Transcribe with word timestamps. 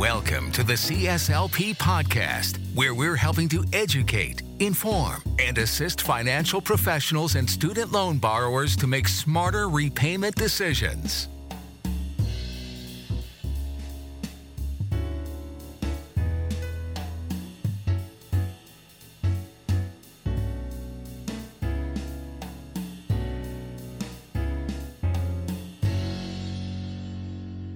Welcome 0.00 0.50
to 0.52 0.64
the 0.64 0.72
CSLP 0.72 1.76
podcast, 1.76 2.56
where 2.74 2.94
we're 2.94 3.16
helping 3.16 3.50
to 3.50 3.62
educate, 3.74 4.40
inform, 4.58 5.22
and 5.38 5.58
assist 5.58 6.00
financial 6.00 6.62
professionals 6.62 7.34
and 7.34 7.48
student 7.48 7.92
loan 7.92 8.16
borrowers 8.16 8.76
to 8.76 8.86
make 8.86 9.06
smarter 9.08 9.68
repayment 9.68 10.36
decisions. 10.36 11.28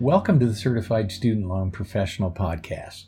Welcome 0.04 0.38
to 0.40 0.46
the 0.46 0.54
Certified 0.54 1.10
Student 1.10 1.48
Loan 1.48 1.70
Professional 1.70 2.30
Podcast. 2.30 3.04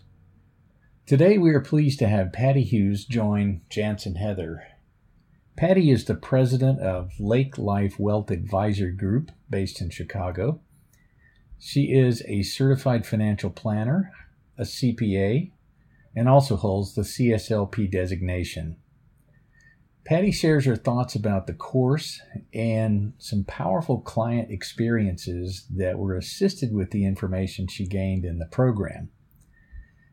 Today 1.05 1.37
we 1.37 1.51
are 1.51 1.61
pleased 1.61 1.99
to 1.99 2.09
have 2.09 2.33
Patti 2.33 2.63
Hughes 2.63 3.05
join 3.05 3.61
Jansen 3.69 4.15
Heather. 4.15 4.63
Patti 5.59 5.91
is 5.91 6.07
the 6.07 6.15
president 6.15 6.81
of 6.81 7.13
Lake 7.21 7.59
Life 7.59 8.01
Wealth 8.01 8.31
Advisor 8.31 8.91
Group 8.93 9.31
based 9.51 9.83
in 9.83 9.91
Chicago. 9.91 10.61
She 11.59 11.93
is 11.93 12.23
a 12.27 12.43
certified 12.43 13.05
financial 13.05 13.51
planner, 13.51 14.11
a 14.57 14.63
CPA, 14.63 15.51
and 16.17 16.31
also 16.31 16.57
holds 16.57 16.95
the 16.95 17.03
CSLP 17.03 17.91
designation. 17.91 18.77
Patti 20.07 20.31
shares 20.31 20.67
her 20.67 20.77
thoughts 20.77 21.17
about 21.17 21.49
the 21.49 21.53
course 21.53 22.21
and 22.55 23.13
some 23.19 23.43
powerful 23.43 24.01
client 24.01 24.53
experiences 24.53 25.67
that 25.69 25.99
were 25.99 26.17
assisted 26.17 26.73
with 26.73 26.93
the 26.93 27.05
information 27.05 27.67
she 27.67 27.89
gained 27.89 28.25
in 28.25 28.39
the 28.39 28.47
program. 28.47 29.11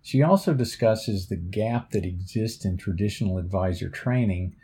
She 0.02 0.24
also 0.24 0.56
discusses 0.56 1.28
the 1.28 1.38
gap 1.38 1.92
that 1.92 2.06
exists 2.06 2.66
in 2.66 2.76
traditional 2.76 3.38
advisor 3.38 3.88
training 3.88 4.56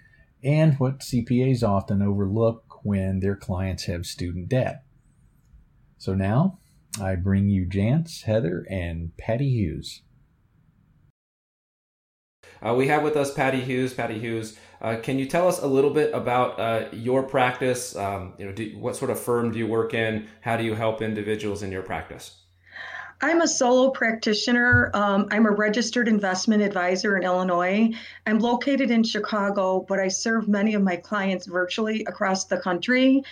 and 0.44 0.80
what 0.80 1.02
CPAs 1.02 1.62
often 1.62 2.02
overlook 2.02 2.84
when 2.84 3.20
their 3.20 3.36
clients 3.36 3.86
have 3.86 4.08
student 4.08 4.50
debt. 4.50 4.84
So 6.00 6.16
now 6.16 6.58
I 7.00 7.14
bring 7.16 7.50
you 7.50 7.68
Jance, 7.68 8.24
Heather, 8.24 8.66
and 8.68 9.16
Patti 9.16 9.50
Hughes. 9.50 10.02
Uh, 12.66 12.74
we 12.74 12.88
have 12.88 13.04
with 13.04 13.16
us 13.16 13.34
Patti 13.34 13.62
Hughes. 13.62 13.94
Patti 13.94 14.20
Hughes, 14.20 14.58
uh, 14.82 14.98
can 14.98 15.20
you 15.20 15.26
tell 15.26 15.48
us 15.48 15.62
a 15.62 15.68
little 15.68 15.90
bit 15.90 16.14
about 16.14 16.60
uh, 16.60 16.88
your 16.92 17.24
practice? 17.24 17.96
Um, 17.96 18.34
you 18.38 18.46
know, 18.46 18.52
do, 18.52 18.78
what 18.78 18.96
sort 18.96 19.12
of 19.12 19.20
firm 19.20 19.52
do 19.52 19.60
you 19.60 19.68
work 19.68 19.94
in? 19.94 20.28
How 20.42 20.58
do 20.58 20.64
you 20.64 20.74
help 20.74 21.02
individuals 21.02 21.64
in 21.64 21.72
your 21.72 21.82
practice? 21.82 22.36
I'm 23.22 23.42
a 23.42 23.48
solo 23.48 23.92
practitioner. 23.92 24.92
Um, 24.94 25.28
I'm 25.30 25.46
a 25.46 25.52
registered 25.52 26.08
investment 26.08 26.64
advisor 26.64 27.18
in 27.18 27.24
Illinois. 27.24 27.92
I'm 28.26 28.40
located 28.40 28.92
in 28.92 29.04
Chicago, 29.04 29.86
but 29.90 30.00
I 30.00 30.08
serve 30.08 30.48
many 30.48 30.74
of 30.74 30.84
my 30.84 30.96
clients 30.96 31.46
virtually 31.46 32.06
across 32.06 32.46
the 32.46 32.58
country. 32.58 33.24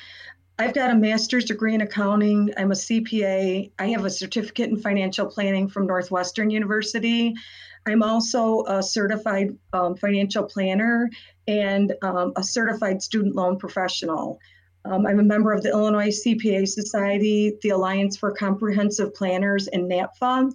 I've 0.59 0.73
got 0.73 0.89
a 0.89 0.95
master's 0.95 1.45
degree 1.45 1.75
in 1.75 1.81
accounting. 1.81 2.51
I'm 2.57 2.71
a 2.71 2.75
CPA. 2.75 3.71
I 3.77 3.87
have 3.89 4.05
a 4.05 4.09
certificate 4.09 4.69
in 4.69 4.77
financial 4.77 5.27
planning 5.27 5.67
from 5.67 5.85
Northwestern 5.85 6.49
University. 6.49 7.35
I'm 7.85 8.01
also 8.01 8.65
a 8.65 8.81
certified 8.81 9.55
um, 9.71 9.95
financial 9.95 10.43
planner 10.45 11.11
and 11.47 11.93
um, 12.01 12.33
a 12.35 12.43
certified 12.43 13.03
student 13.03 13.35
loan 13.35 13.59
professional. 13.59 14.39
Um, 14.83 15.05
I'm 15.05 15.19
a 15.19 15.23
member 15.23 15.53
of 15.53 15.61
the 15.61 15.69
Illinois 15.69 16.09
CPA 16.09 16.67
Society, 16.67 17.53
the 17.61 17.69
Alliance 17.69 18.17
for 18.17 18.31
Comprehensive 18.31 19.13
Planners, 19.13 19.67
and 19.67 19.89
NAPFA. 19.89 20.51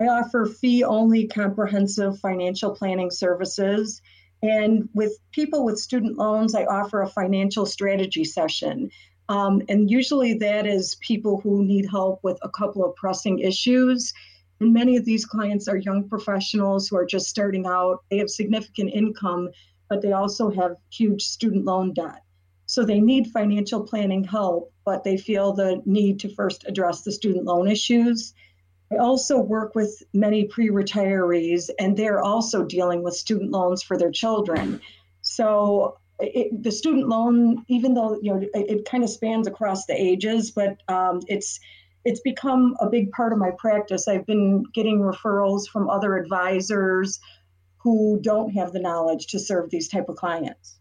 I 0.00 0.04
offer 0.04 0.46
fee 0.46 0.84
only 0.84 1.28
comprehensive 1.28 2.18
financial 2.18 2.74
planning 2.74 3.10
services. 3.10 4.02
And 4.42 4.88
with 4.94 5.18
people 5.32 5.64
with 5.64 5.78
student 5.78 6.18
loans, 6.18 6.54
I 6.54 6.64
offer 6.64 7.02
a 7.02 7.08
financial 7.08 7.66
strategy 7.66 8.24
session. 8.24 8.90
Um, 9.30 9.62
and 9.70 9.90
usually 9.90 10.34
that 10.34 10.66
is 10.66 10.96
people 10.96 11.40
who 11.40 11.64
need 11.64 11.86
help 11.88 12.20
with 12.22 12.38
a 12.42 12.50
couple 12.50 12.84
of 12.84 12.94
pressing 12.96 13.38
issues 13.38 14.12
and 14.60 14.74
many 14.74 14.96
of 14.96 15.06
these 15.06 15.24
clients 15.24 15.68
are 15.68 15.76
young 15.76 16.08
professionals 16.08 16.88
who 16.88 16.96
are 16.96 17.06
just 17.06 17.28
starting 17.28 17.66
out. 17.66 18.04
They 18.10 18.18
have 18.18 18.28
significant 18.28 18.92
income, 18.92 19.50
but 19.88 20.02
they 20.02 20.12
also 20.12 20.50
have 20.50 20.76
huge 20.90 21.22
student 21.22 21.64
loan 21.64 21.94
debt. 21.94 22.22
So 22.66 22.84
they 22.84 23.00
need 23.00 23.28
financial 23.28 23.82
planning 23.82 24.22
help, 24.22 24.72
but 24.84 25.02
they 25.02 25.16
feel 25.16 25.54
the 25.54 25.82
need 25.86 26.20
to 26.20 26.34
first 26.34 26.64
address 26.68 27.02
the 27.02 27.10
student 27.10 27.46
loan 27.46 27.68
issues. 27.68 28.34
I 28.92 28.96
also 28.96 29.40
work 29.40 29.74
with 29.74 30.02
many 30.12 30.44
pre 30.44 30.68
retirees, 30.68 31.70
and 31.78 31.96
they're 31.96 32.22
also 32.22 32.64
dealing 32.64 33.02
with 33.02 33.14
student 33.14 33.50
loans 33.50 33.82
for 33.82 33.96
their 33.96 34.10
children. 34.10 34.80
So 35.22 35.96
it, 36.20 36.62
the 36.62 36.72
student 36.72 37.08
loan, 37.08 37.64
even 37.68 37.94
though 37.94 38.18
you 38.20 38.34
know 38.34 38.40
it, 38.40 38.50
it 38.54 38.84
kind 38.84 39.04
of 39.04 39.10
spans 39.10 39.46
across 39.46 39.86
the 39.86 39.94
ages, 39.94 40.50
but 40.50 40.78
um, 40.88 41.20
it's 41.26 41.60
it's 42.04 42.20
become 42.20 42.76
a 42.80 42.88
big 42.88 43.10
part 43.12 43.32
of 43.32 43.38
my 43.38 43.50
practice. 43.58 44.08
I've 44.08 44.26
been 44.26 44.64
getting 44.74 45.00
referrals 45.00 45.68
from 45.68 45.88
other 45.88 46.16
advisors 46.16 47.20
who 47.78 48.18
don't 48.22 48.50
have 48.52 48.72
the 48.72 48.80
knowledge 48.80 49.28
to 49.28 49.38
serve 49.38 49.70
these 49.70 49.88
type 49.88 50.08
of 50.08 50.16
clients. 50.16 50.76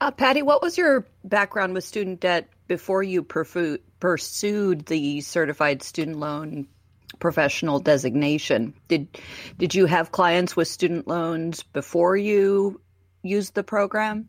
Uh, 0.00 0.10
Patti, 0.10 0.42
what 0.42 0.62
was 0.62 0.78
your 0.78 1.06
background 1.24 1.74
with 1.74 1.84
student 1.84 2.20
debt 2.20 2.48
before 2.68 3.02
you 3.02 3.22
pursued 3.22 4.86
the 4.86 5.20
certified 5.20 5.82
student 5.82 6.18
loan 6.18 6.68
professional 7.18 7.80
designation? 7.80 8.74
Did 8.86 9.18
did 9.58 9.74
you 9.74 9.86
have 9.86 10.12
clients 10.12 10.54
with 10.54 10.68
student 10.68 11.08
loans 11.08 11.62
before 11.62 12.16
you 12.16 12.80
used 13.28 13.54
the 13.54 13.62
program? 13.62 14.28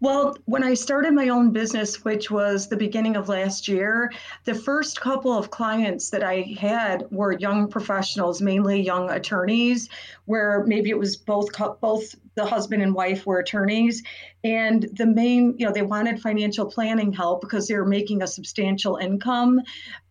Well, 0.00 0.36
when 0.44 0.62
I 0.62 0.74
started 0.74 1.12
my 1.12 1.28
own 1.28 1.50
business, 1.50 2.04
which 2.04 2.30
was 2.30 2.68
the 2.68 2.76
beginning 2.76 3.16
of 3.16 3.28
last 3.28 3.66
year, 3.66 4.12
the 4.44 4.54
first 4.54 5.00
couple 5.00 5.36
of 5.36 5.50
clients 5.50 6.10
that 6.10 6.22
I 6.22 6.54
had 6.56 7.04
were 7.10 7.32
young 7.32 7.68
professionals, 7.68 8.40
mainly 8.40 8.80
young 8.80 9.10
attorneys, 9.10 9.88
where 10.26 10.62
maybe 10.68 10.90
it 10.90 10.98
was 10.98 11.16
both 11.16 11.48
both 11.80 12.14
the 12.36 12.46
husband 12.46 12.80
and 12.80 12.94
wife 12.94 13.26
were 13.26 13.40
attorneys, 13.40 14.04
and 14.44 14.88
the 14.92 15.06
main, 15.06 15.56
you 15.58 15.66
know, 15.66 15.72
they 15.72 15.82
wanted 15.82 16.22
financial 16.22 16.66
planning 16.66 17.12
help 17.12 17.40
because 17.40 17.66
they 17.66 17.74
were 17.74 17.84
making 17.84 18.22
a 18.22 18.26
substantial 18.28 18.96
income, 18.98 19.60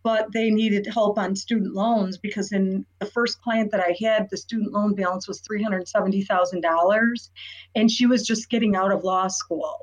but 0.02 0.30
they 0.32 0.50
needed 0.50 0.86
help 0.92 1.18
on 1.18 1.34
student 1.34 1.72
loans 1.74 2.18
because 2.18 2.52
in 2.52 2.84
the 2.98 3.06
first 3.06 3.40
client 3.40 3.70
that 3.70 3.80
I 3.80 3.96
had, 3.98 4.28
the 4.28 4.36
student 4.36 4.72
loan 4.72 4.94
balance 4.94 5.26
was 5.26 5.40
three 5.40 5.62
hundred 5.62 5.88
seventy 5.88 6.22
thousand 6.22 6.60
dollars, 6.60 7.30
and 7.74 7.90
she 7.90 8.04
was 8.04 8.26
just 8.26 8.50
getting 8.50 8.76
out 8.76 8.92
of 8.92 9.02
law 9.02 9.28
school. 9.28 9.77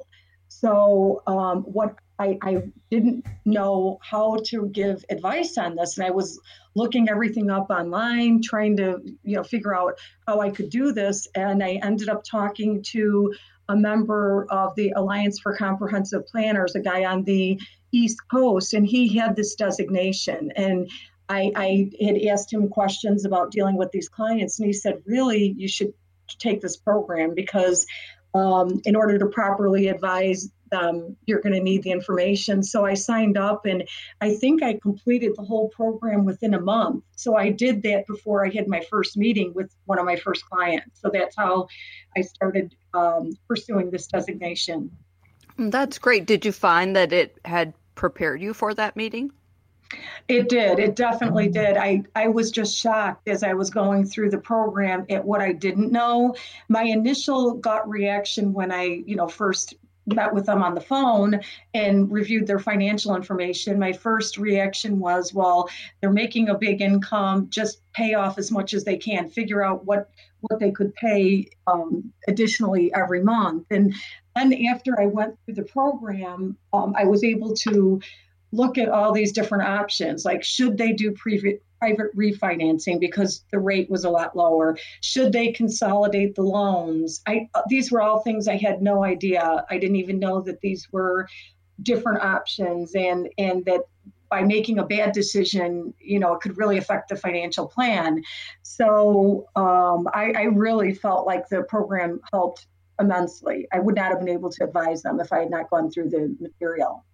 So 0.65 1.21
um, 1.27 1.61
what 1.61 1.93
I, 2.17 2.39
I 2.41 2.63
didn't 2.89 3.23
know 3.45 3.99
how 4.01 4.37
to 4.45 4.67
give 4.69 5.05
advice 5.11 5.59
on 5.59 5.75
this, 5.75 5.95
and 5.95 6.07
I 6.07 6.09
was 6.09 6.39
looking 6.73 7.07
everything 7.07 7.51
up 7.51 7.69
online, 7.69 8.41
trying 8.41 8.75
to 8.77 8.99
you 9.23 9.35
know 9.35 9.43
figure 9.43 9.75
out 9.75 9.99
how 10.27 10.39
I 10.39 10.49
could 10.49 10.71
do 10.71 10.91
this, 10.91 11.27
and 11.35 11.63
I 11.63 11.79
ended 11.83 12.09
up 12.09 12.23
talking 12.23 12.81
to 12.93 13.35
a 13.69 13.75
member 13.75 14.47
of 14.49 14.73
the 14.75 14.93
Alliance 14.95 15.39
for 15.39 15.55
Comprehensive 15.55 16.25
Planners, 16.25 16.73
a 16.73 16.79
guy 16.79 17.05
on 17.05 17.23
the 17.25 17.61
East 17.91 18.17
Coast, 18.31 18.73
and 18.73 18.87
he 18.87 19.15
had 19.15 19.35
this 19.35 19.53
designation. 19.53 20.51
And 20.55 20.89
I, 21.29 21.51
I 21.55 21.91
had 22.03 22.17
asked 22.23 22.51
him 22.51 22.69
questions 22.69 23.23
about 23.23 23.51
dealing 23.51 23.77
with 23.77 23.91
these 23.91 24.09
clients, 24.09 24.57
and 24.57 24.65
he 24.65 24.73
said, 24.73 25.03
Really, 25.05 25.53
you 25.55 25.67
should 25.67 25.93
take 26.39 26.61
this 26.61 26.75
program 26.75 27.35
because 27.35 27.85
um, 28.35 28.81
in 28.83 28.95
order 28.95 29.17
to 29.17 29.27
properly 29.27 29.87
advise 29.87 30.49
them, 30.69 31.15
you're 31.25 31.41
going 31.41 31.53
to 31.53 31.61
need 31.61 31.83
the 31.83 31.91
information. 31.91 32.63
So 32.63 32.85
I 32.85 32.93
signed 32.93 33.37
up 33.37 33.65
and 33.65 33.87
I 34.21 34.35
think 34.35 34.63
I 34.63 34.79
completed 34.81 35.33
the 35.35 35.44
whole 35.44 35.69
program 35.69 36.25
within 36.25 36.53
a 36.53 36.59
month. 36.59 37.03
So 37.15 37.35
I 37.35 37.50
did 37.50 37.83
that 37.83 38.07
before 38.07 38.45
I 38.45 38.50
had 38.50 38.67
my 38.67 38.81
first 38.89 39.17
meeting 39.17 39.53
with 39.53 39.73
one 39.85 40.00
of 40.00 40.06
my 40.06 40.15
first 40.15 40.45
clients. 40.50 41.01
So 41.01 41.09
that's 41.12 41.35
how 41.35 41.67
I 42.15 42.21
started 42.21 42.75
um, 42.94 43.31
pursuing 43.47 43.91
this 43.91 44.07
designation. 44.07 44.91
That's 45.57 46.00
great. 46.00 46.25
Did 46.25 46.45
you 46.45 46.51
find 46.51 46.95
that 46.95 47.13
it 47.13 47.38
had 47.45 47.73
prepared 47.95 48.41
you 48.41 48.53
for 48.53 48.73
that 48.73 48.95
meeting? 48.95 49.31
It 50.27 50.50
did. 50.50 50.79
It 50.79 50.95
definitely 50.95 51.50
did. 51.50 51.77
I, 51.77 52.03
I 52.15 52.27
was 52.27 52.51
just 52.51 52.75
shocked 52.75 53.27
as 53.27 53.44
I 53.44 53.53
was 53.53 53.69
going 53.69 54.06
through 54.06 54.31
the 54.31 54.39
program 54.39 55.06
at 55.09 55.23
what 55.23 55.41
I 55.41 55.53
didn't 55.53 55.91
know. 55.91 56.35
My 56.68 56.83
initial 56.83 57.53
gut 57.53 57.88
reaction 57.88 58.51
when 58.51 58.71
I, 58.71 58.83
you 58.83 59.15
know, 59.15 59.27
first 59.27 59.75
met 60.06 60.34
with 60.34 60.46
them 60.46 60.62
on 60.62 60.75
the 60.75 60.81
phone 60.81 61.40
and 61.74 62.12
reviewed 62.12 62.48
their 62.48 62.60
financial 62.60 63.16
information, 63.16 63.80
my 63.80 63.94
first 63.94 64.38
reaction 64.38 65.00
was, 65.00 65.34
well, 65.34 65.69
they're 66.00 66.12
making 66.12 66.50
a 66.50 66.57
big 66.57 66.81
income, 66.81 67.48
just 67.50 67.81
pay 67.94 68.13
off 68.13 68.38
as 68.38 68.52
much 68.52 68.74
as 68.74 68.84
they 68.84 68.98
can, 68.98 69.30
figure 69.30 69.63
out 69.63 69.86
what 69.86 70.10
what 70.42 70.60
they 70.60 70.69
could 70.69 70.94
pay 70.94 71.48
um, 71.66 72.13
additionally 72.28 72.94
every 72.94 73.24
month. 73.24 73.66
And 73.72 73.96
then 74.36 74.54
after 74.66 75.00
I 75.00 75.07
went 75.07 75.36
through 75.44 75.56
the 75.56 75.63
program, 75.63 76.56
um, 76.72 76.94
I 76.96 77.06
was 77.06 77.24
able 77.24 77.56
to 77.56 78.00
look 78.51 78.77
at 78.77 78.89
all 78.89 79.12
these 79.12 79.31
different 79.31 79.63
options 79.63 80.24
like 80.24 80.44
should 80.44 80.77
they 80.77 80.94
do 80.94 81.12
pre 81.12 81.59
private 81.80 82.15
refinancing 82.15 83.00
because 83.00 83.44
the 83.51 83.59
rate 83.59 83.89
was 83.89 84.06
a 84.06 84.09
lot 84.09 84.36
lower? 84.36 84.77
Should 85.01 85.33
they 85.33 85.51
consolidate 85.51 86.36
the 86.36 86.44
loans? 86.44 87.21
I 87.27 87.50
these 87.68 87.92
were 87.92 88.01
all 88.01 88.21
things 88.21 88.47
I 88.47 88.57
had 88.57 88.81
no 88.81 89.03
idea. 89.03 89.65
I 89.69 89.77
didn't 89.77 89.97
even 89.97 90.19
know 90.19 90.42
that 90.42 90.62
these 90.62 90.88
were 90.92 91.27
different 91.81 92.24
options 92.24 92.95
and 92.95 93.30
and 93.38 93.65
that 93.65 93.81
by 94.30 94.42
making 94.42 94.80
a 94.80 94.86
bad 94.86 95.12
decision, 95.12 95.94
you 96.00 96.19
know, 96.19 96.33
it 96.33 96.42
could 96.42 96.57
really 96.57 96.77
affect 96.77 97.09
the 97.09 97.15
financial 97.15 97.68
plan. 97.68 98.24
So 98.63 99.45
um, 99.56 100.07
I, 100.13 100.33
I 100.36 100.44
really 100.45 100.94
felt 100.95 101.27
like 101.27 101.47
the 101.47 101.62
program 101.63 102.19
helped 102.33 102.65
immensely. 103.00 103.68
I 103.71 103.80
would 103.80 103.95
not 103.95 104.09
have 104.09 104.19
been 104.19 104.30
able 104.30 104.50
to 104.50 104.63
advise 104.63 105.03
them 105.03 105.19
if 105.19 105.31
I 105.31 105.39
had 105.39 105.51
not 105.51 105.69
gone 105.69 105.92
through 105.92 106.09
the 106.09 106.36
material. 106.39 107.06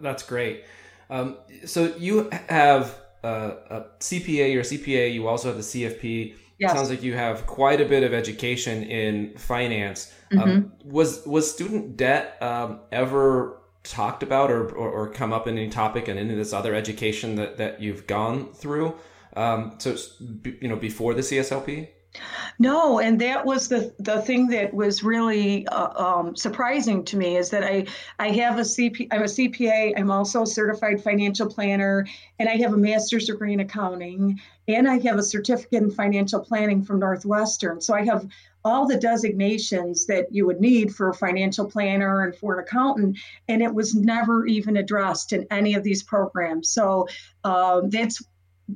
That's 0.00 0.22
great. 0.22 0.64
Um, 1.10 1.38
so 1.64 1.94
you 1.96 2.30
have 2.48 2.98
a 3.22 3.84
CPA 4.00 4.56
or 4.56 4.60
CPA. 4.60 5.12
You 5.12 5.28
also 5.28 5.48
have 5.48 5.56
the 5.56 5.62
CFP. 5.62 6.36
Yes. 6.58 6.72
Sounds 6.72 6.90
like 6.90 7.02
you 7.02 7.14
have 7.14 7.46
quite 7.46 7.80
a 7.80 7.84
bit 7.84 8.04
of 8.04 8.14
education 8.14 8.84
in 8.84 9.36
finance. 9.36 10.12
Um, 10.32 10.38
mm-hmm. 10.38 10.50
Um, 10.50 10.72
was 10.84 11.26
was 11.26 11.50
student 11.50 11.96
debt 11.96 12.40
um, 12.40 12.80
ever 12.92 13.60
talked 13.82 14.22
about 14.22 14.50
or, 14.50 14.70
or, 14.70 14.88
or, 14.88 15.10
come 15.10 15.30
up 15.30 15.46
in 15.46 15.58
any 15.58 15.68
topic 15.68 16.08
and 16.08 16.18
any 16.18 16.30
of 16.30 16.38
this 16.38 16.54
other 16.54 16.74
education 16.74 17.34
that, 17.34 17.58
that 17.58 17.82
you've 17.82 18.06
gone 18.06 18.50
through? 18.54 18.96
Um, 19.36 19.74
so 19.78 19.96
you 20.44 20.68
know 20.68 20.76
before 20.76 21.12
the 21.14 21.20
CSLP. 21.20 21.88
No, 22.58 23.00
and 23.00 23.20
that 23.20 23.44
was 23.44 23.68
the 23.68 23.92
the 23.98 24.22
thing 24.22 24.46
that 24.48 24.72
was 24.72 25.02
really 25.02 25.66
uh, 25.68 26.02
um, 26.02 26.36
surprising 26.36 27.04
to 27.06 27.16
me 27.16 27.36
is 27.36 27.50
that 27.50 27.64
I 27.64 27.86
I 28.18 28.30
have 28.30 28.58
a 28.58 28.62
CP 28.62 29.08
I'm 29.10 29.22
a 29.22 29.24
CPA. 29.24 29.94
I'm 29.96 30.10
also 30.10 30.42
a 30.42 30.46
certified 30.46 31.02
financial 31.02 31.48
planner, 31.48 32.06
and 32.38 32.48
I 32.48 32.56
have 32.56 32.72
a 32.72 32.76
master's 32.76 33.26
degree 33.26 33.52
in 33.52 33.60
accounting, 33.60 34.40
and 34.68 34.88
I 34.88 35.00
have 35.00 35.18
a 35.18 35.22
certificate 35.22 35.82
in 35.82 35.90
financial 35.90 36.40
planning 36.40 36.82
from 36.82 37.00
Northwestern. 37.00 37.80
So 37.80 37.94
I 37.94 38.04
have 38.04 38.28
all 38.64 38.86
the 38.86 38.96
designations 38.96 40.06
that 40.06 40.32
you 40.32 40.46
would 40.46 40.60
need 40.60 40.94
for 40.94 41.10
a 41.10 41.14
financial 41.14 41.68
planner 41.68 42.22
and 42.22 42.34
for 42.34 42.54
an 42.54 42.64
accountant, 42.64 43.18
and 43.48 43.62
it 43.62 43.74
was 43.74 43.94
never 43.94 44.46
even 44.46 44.76
addressed 44.76 45.32
in 45.32 45.46
any 45.50 45.74
of 45.74 45.82
these 45.82 46.02
programs. 46.02 46.70
So 46.70 47.08
um, 47.42 47.90
that's 47.90 48.22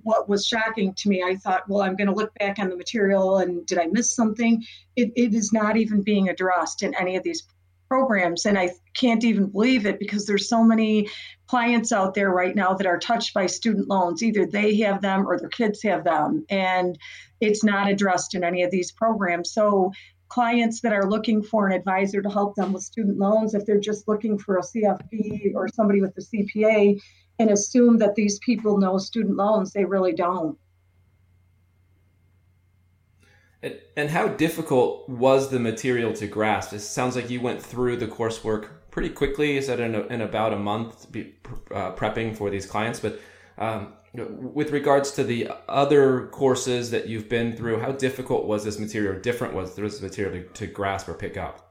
what 0.02 0.28
was 0.28 0.46
shocking 0.46 0.94
to 0.94 1.08
me. 1.08 1.22
I 1.22 1.36
thought, 1.36 1.68
well, 1.68 1.82
I'm 1.82 1.96
going 1.96 2.08
to 2.08 2.14
look 2.14 2.34
back 2.34 2.58
on 2.58 2.68
the 2.68 2.76
material 2.76 3.38
and 3.38 3.64
did 3.66 3.78
I 3.78 3.86
miss 3.86 4.14
something? 4.14 4.64
It, 4.96 5.12
it 5.16 5.34
is 5.34 5.52
not 5.52 5.76
even 5.76 6.02
being 6.02 6.28
addressed 6.28 6.82
in 6.82 6.94
any 6.94 7.16
of 7.16 7.22
these 7.22 7.46
programs. 7.88 8.44
And 8.44 8.58
I 8.58 8.70
can't 8.94 9.24
even 9.24 9.46
believe 9.46 9.86
it 9.86 9.98
because 9.98 10.26
there's 10.26 10.48
so 10.48 10.62
many 10.62 11.08
clients 11.46 11.90
out 11.90 12.14
there 12.14 12.30
right 12.30 12.54
now 12.54 12.74
that 12.74 12.86
are 12.86 12.98
touched 12.98 13.32
by 13.32 13.46
student 13.46 13.88
loans. 13.88 14.22
Either 14.22 14.44
they 14.44 14.76
have 14.76 15.00
them 15.00 15.26
or 15.26 15.38
their 15.38 15.48
kids 15.48 15.82
have 15.82 16.04
them. 16.04 16.44
And 16.50 16.98
it's 17.40 17.64
not 17.64 17.88
addressed 17.88 18.34
in 18.34 18.44
any 18.44 18.62
of 18.62 18.70
these 18.70 18.92
programs. 18.92 19.52
So 19.52 19.92
clients 20.28 20.82
that 20.82 20.92
are 20.92 21.08
looking 21.08 21.42
for 21.42 21.66
an 21.66 21.72
advisor 21.72 22.20
to 22.20 22.28
help 22.28 22.54
them 22.54 22.72
with 22.72 22.82
student 22.82 23.18
loans, 23.18 23.54
if 23.54 23.64
they're 23.64 23.80
just 23.80 24.06
looking 24.06 24.38
for 24.38 24.58
a 24.58 24.62
CFP 24.62 25.54
or 25.54 25.68
somebody 25.68 26.02
with 26.02 26.16
a 26.18 26.20
CPA, 26.20 27.00
and 27.38 27.50
assume 27.50 27.98
that 27.98 28.14
these 28.14 28.38
people 28.40 28.78
know 28.78 28.98
student 28.98 29.36
loans. 29.36 29.72
They 29.72 29.84
really 29.84 30.12
don't. 30.12 30.58
And 33.96 34.08
how 34.08 34.28
difficult 34.28 35.08
was 35.08 35.50
the 35.50 35.58
material 35.58 36.12
to 36.14 36.28
grasp? 36.28 36.72
It 36.72 36.78
sounds 36.80 37.16
like 37.16 37.28
you 37.28 37.40
went 37.40 37.60
through 37.60 37.96
the 37.96 38.06
coursework 38.06 38.68
pretty 38.92 39.10
quickly. 39.10 39.56
Is 39.56 39.66
that 39.66 39.80
in, 39.80 39.96
a, 39.96 40.02
in 40.06 40.20
about 40.20 40.52
a 40.52 40.58
month 40.58 41.10
be, 41.10 41.34
uh, 41.74 41.92
prepping 41.92 42.36
for 42.36 42.50
these 42.50 42.66
clients? 42.66 43.00
But 43.00 43.20
um, 43.58 43.94
with 44.14 44.70
regards 44.70 45.10
to 45.12 45.24
the 45.24 45.50
other 45.68 46.28
courses 46.28 46.92
that 46.92 47.08
you've 47.08 47.28
been 47.28 47.56
through, 47.56 47.80
how 47.80 47.90
difficult 47.90 48.46
was 48.46 48.64
this 48.64 48.78
material? 48.78 49.20
Different 49.20 49.54
was 49.54 49.74
this 49.74 50.00
material 50.00 50.40
to, 50.40 50.48
to 50.54 50.66
grasp 50.68 51.08
or 51.08 51.14
pick 51.14 51.36
up? 51.36 51.68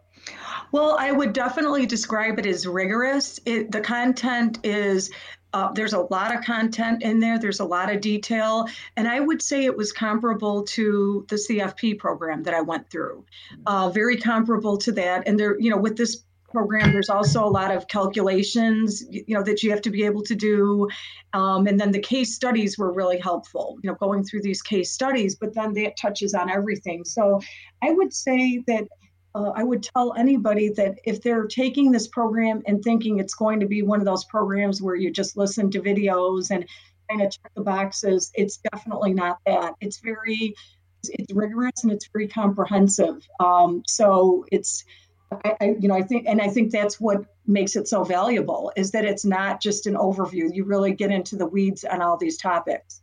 Well, 0.73 0.97
I 0.99 1.11
would 1.13 1.31
definitely 1.31 1.85
describe 1.85 2.39
it 2.39 2.45
as 2.45 2.67
rigorous. 2.67 3.39
It, 3.45 3.71
the 3.71 3.79
content 3.79 4.59
is 4.63 5.09
uh, 5.53 5.71
there's 5.71 5.93
a 5.93 6.01
lot 6.01 6.35
of 6.35 6.43
content 6.43 7.03
in 7.03 7.19
there. 7.19 7.39
There's 7.39 7.59
a 7.59 7.65
lot 7.65 7.91
of 7.91 8.01
detail, 8.01 8.67
and 8.95 9.07
I 9.07 9.19
would 9.19 9.41
say 9.41 9.65
it 9.65 9.75
was 9.75 9.91
comparable 9.91 10.63
to 10.63 11.25
the 11.29 11.35
CFP 11.35 11.97
program 11.97 12.43
that 12.43 12.53
I 12.53 12.61
went 12.61 12.89
through. 12.89 13.25
Uh, 13.65 13.89
very 13.89 14.17
comparable 14.17 14.77
to 14.79 14.91
that. 14.93 15.27
And 15.27 15.39
there, 15.39 15.59
you 15.59 15.69
know, 15.69 15.77
with 15.77 15.97
this 15.97 16.23
program, 16.49 16.91
there's 16.91 17.09
also 17.09 17.43
a 17.43 17.49
lot 17.49 17.75
of 17.75 17.87
calculations, 17.87 19.03
you 19.09 19.35
know, 19.35 19.43
that 19.43 19.63
you 19.63 19.69
have 19.69 19.81
to 19.81 19.89
be 19.89 20.03
able 20.03 20.23
to 20.23 20.35
do. 20.35 20.87
Um, 21.33 21.67
and 21.67 21.79
then 21.79 21.91
the 21.91 21.99
case 21.99 22.33
studies 22.33 22.77
were 22.77 22.93
really 22.93 23.19
helpful. 23.19 23.77
You 23.83 23.89
know, 23.89 23.95
going 23.95 24.23
through 24.23 24.41
these 24.41 24.61
case 24.61 24.91
studies, 24.91 25.35
but 25.35 25.53
then 25.53 25.73
that 25.73 25.97
touches 25.97 26.33
on 26.33 26.49
everything. 26.49 27.03
So 27.03 27.41
I 27.81 27.91
would 27.91 28.13
say 28.13 28.63
that 28.67 28.87
uh, 29.37 29.51
I 29.55 29.63
would 29.63 29.83
tell 29.83 30.13
anybody 30.17 30.69
that 30.69 30.99
if 31.03 31.21
they're 31.21 31.45
taking 31.45 31.91
this 31.91 32.07
program 32.07 32.63
and 32.65 32.83
thinking 32.83 33.19
it's 33.19 33.35
going 33.35 33.59
to 33.59 33.67
be 33.67 33.83
one 33.83 33.99
of 33.99 34.05
those 34.05 34.25
programs 34.25 34.81
where 34.81 34.95
you 34.95 35.11
just 35.11 35.37
listen 35.37 35.69
to 35.71 35.79
videos 35.79 36.49
and 36.49 36.65
kind 37.09 37.21
of 37.21 37.31
check 37.31 37.51
the 37.55 37.61
boxes, 37.61 38.31
it's 38.33 38.57
definitely 38.57 39.13
not 39.13 39.37
that. 39.45 39.75
It's 39.79 39.99
very, 39.99 40.55
it's 41.03 41.33
rigorous 41.33 41.83
and 41.83 41.91
it's 41.91 42.09
very 42.11 42.27
comprehensive. 42.27 43.27
Um, 43.39 43.83
so 43.85 44.45
it's, 44.51 44.83
I, 45.31 45.55
I, 45.61 45.75
you 45.79 45.87
know, 45.87 45.95
I 45.95 46.01
think, 46.01 46.25
and 46.27 46.41
I 46.41 46.47
think 46.47 46.71
that's 46.71 46.99
what 46.99 47.25
makes 47.45 47.75
it 47.75 47.87
so 47.87 48.03
valuable 48.03 48.71
is 48.75 48.91
that 48.91 49.05
it's 49.05 49.23
not 49.25 49.61
just 49.61 49.85
an 49.85 49.93
overview. 49.95 50.49
You 50.51 50.63
really 50.63 50.93
get 50.93 51.11
into 51.11 51.35
the 51.35 51.45
weeds 51.45 51.83
on 51.83 52.01
all 52.01 52.17
these 52.17 52.37
topics. 52.37 53.01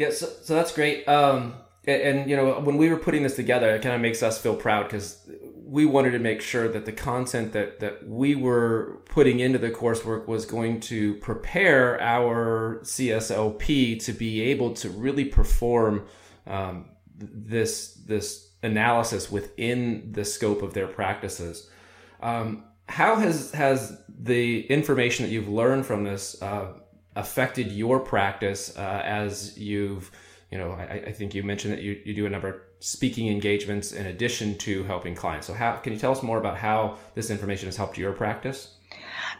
Yeah, 0.00 0.12
so, 0.12 0.28
so 0.40 0.54
that's 0.54 0.72
great. 0.72 1.06
Um, 1.06 1.56
and, 1.86 2.00
and, 2.00 2.30
you 2.30 2.34
know, 2.34 2.58
when 2.60 2.78
we 2.78 2.88
were 2.88 2.96
putting 2.96 3.22
this 3.22 3.36
together, 3.36 3.74
it 3.74 3.82
kind 3.82 3.94
of 3.94 4.00
makes 4.00 4.22
us 4.22 4.40
feel 4.40 4.56
proud 4.56 4.84
because 4.84 5.30
we 5.62 5.84
wanted 5.84 6.12
to 6.12 6.18
make 6.18 6.40
sure 6.40 6.68
that 6.68 6.86
the 6.86 6.92
content 6.92 7.52
that 7.52 7.80
that 7.80 8.08
we 8.08 8.34
were 8.34 9.02
putting 9.10 9.40
into 9.40 9.58
the 9.58 9.70
coursework 9.70 10.26
was 10.26 10.46
going 10.46 10.80
to 10.80 11.16
prepare 11.16 12.00
our 12.00 12.80
CSLP 12.82 14.02
to 14.02 14.12
be 14.14 14.40
able 14.40 14.72
to 14.72 14.88
really 14.88 15.26
perform 15.26 16.06
um, 16.46 16.86
this 17.14 17.92
this 18.06 18.52
analysis 18.62 19.30
within 19.30 20.12
the 20.12 20.24
scope 20.24 20.62
of 20.62 20.72
their 20.72 20.86
practices. 20.86 21.68
Um, 22.22 22.64
how 22.88 23.16
has 23.16 23.52
has 23.52 24.00
the 24.08 24.66
information 24.68 25.26
that 25.26 25.30
you've 25.30 25.50
learned 25.50 25.84
from 25.84 26.04
this 26.04 26.40
uh, 26.40 26.72
affected 27.16 27.72
your 27.72 28.00
practice 28.00 28.76
uh, 28.76 29.02
as 29.04 29.58
you've 29.58 30.10
you 30.50 30.58
know 30.58 30.72
I, 30.72 31.02
I, 31.08 31.12
think 31.12 31.34
you 31.34 31.42
mentioned 31.42 31.72
that 31.74 31.82
you, 31.82 32.00
you 32.04 32.14
do 32.14 32.26
a 32.26 32.30
number 32.30 32.48
of 32.48 32.56
speaking 32.80 33.28
engagements 33.28 33.92
in 33.92 34.06
addition 34.06 34.56
to 34.58 34.84
helping 34.84 35.14
clients. 35.14 35.46
So 35.46 35.54
how 35.54 35.76
can 35.76 35.92
you 35.92 35.98
tell 35.98 36.12
us 36.12 36.22
more 36.22 36.38
about 36.38 36.56
how 36.56 36.96
this 37.14 37.30
information 37.30 37.66
has 37.66 37.76
helped 37.76 37.98
your 37.98 38.12
practice? 38.12 38.74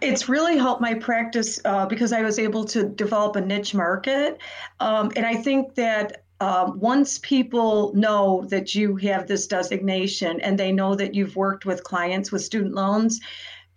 It's 0.00 0.28
really 0.28 0.56
helped 0.56 0.80
my 0.80 0.94
practice 0.94 1.60
uh, 1.64 1.86
because 1.86 2.12
i 2.12 2.22
was 2.22 2.38
able 2.38 2.64
to 2.66 2.88
develop 2.88 3.36
a 3.36 3.40
niche 3.40 3.74
market. 3.74 4.38
Um, 4.80 5.12
and 5.16 5.26
i 5.26 5.34
think 5.34 5.74
that 5.76 6.24
um, 6.40 6.80
once 6.80 7.18
people 7.18 7.92
know 7.94 8.46
that 8.48 8.74
you 8.74 8.96
have 8.96 9.26
this 9.26 9.46
designation 9.46 10.40
and 10.40 10.58
they 10.58 10.72
know 10.72 10.94
that 10.94 11.14
you've 11.14 11.36
worked 11.36 11.66
with 11.66 11.84
clients 11.84 12.32
with 12.32 12.42
student 12.42 12.74
loans 12.74 13.20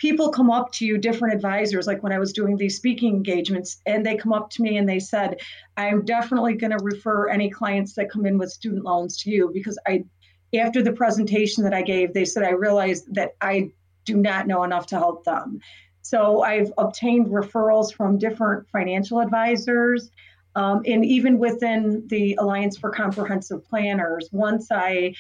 people 0.04 0.28
come 0.28 0.52
up 0.52 0.70
to 0.70 0.86
you, 0.86 0.98
different 0.98 1.34
advisors, 1.34 1.88
like 1.88 2.04
when 2.04 2.12
I 2.12 2.20
was 2.20 2.34
doing 2.34 2.58
these 2.58 2.76
speaking 2.76 3.16
engagements, 3.16 3.82
and 3.86 4.06
they 4.06 4.18
come 4.18 4.34
up 4.34 4.50
to 4.50 4.62
me 4.62 4.76
and 4.76 4.88
they 4.88 5.00
said, 5.00 5.40
I'm 5.78 6.04
definitely 6.04 6.56
going 6.56 6.78
to 6.78 6.84
refer 6.84 7.30
any 7.30 7.50
clients 7.50 7.94
that 7.94 8.12
come 8.12 8.26
in 8.26 8.38
with 8.38 8.52
student 8.52 8.84
loans 8.84 9.16
to 9.22 9.30
you 9.32 9.50
because 9.54 9.80
I, 9.88 10.04
after 10.54 10.84
the 10.84 10.92
presentation 10.92 11.64
that 11.64 11.74
I 11.74 11.84
gave, 11.84 12.14
they 12.14 12.26
said, 12.26 12.44
I 12.44 12.50
realized 12.50 13.16
that 13.16 13.36
I 13.40 13.72
do 14.04 14.18
not 14.18 14.46
know 14.46 14.66
enough 14.66 14.88
to 14.88 14.98
help 14.98 15.24
them. 15.24 15.62
So 16.02 16.42
I've 16.42 16.74
obtained 16.78 17.28
referrals 17.28 17.94
from 17.94 18.18
different 18.18 18.68
financial 18.72 19.22
advisors. 19.22 20.12
Um, 20.56 20.82
and 20.86 21.06
even 21.06 21.40
within 21.40 22.06
the 22.10 22.36
Alliance 22.42 22.78
for 22.78 22.90
Comprehensive 22.90 23.64
Planners, 23.64 24.28
once 24.34 24.68
I 24.70 25.14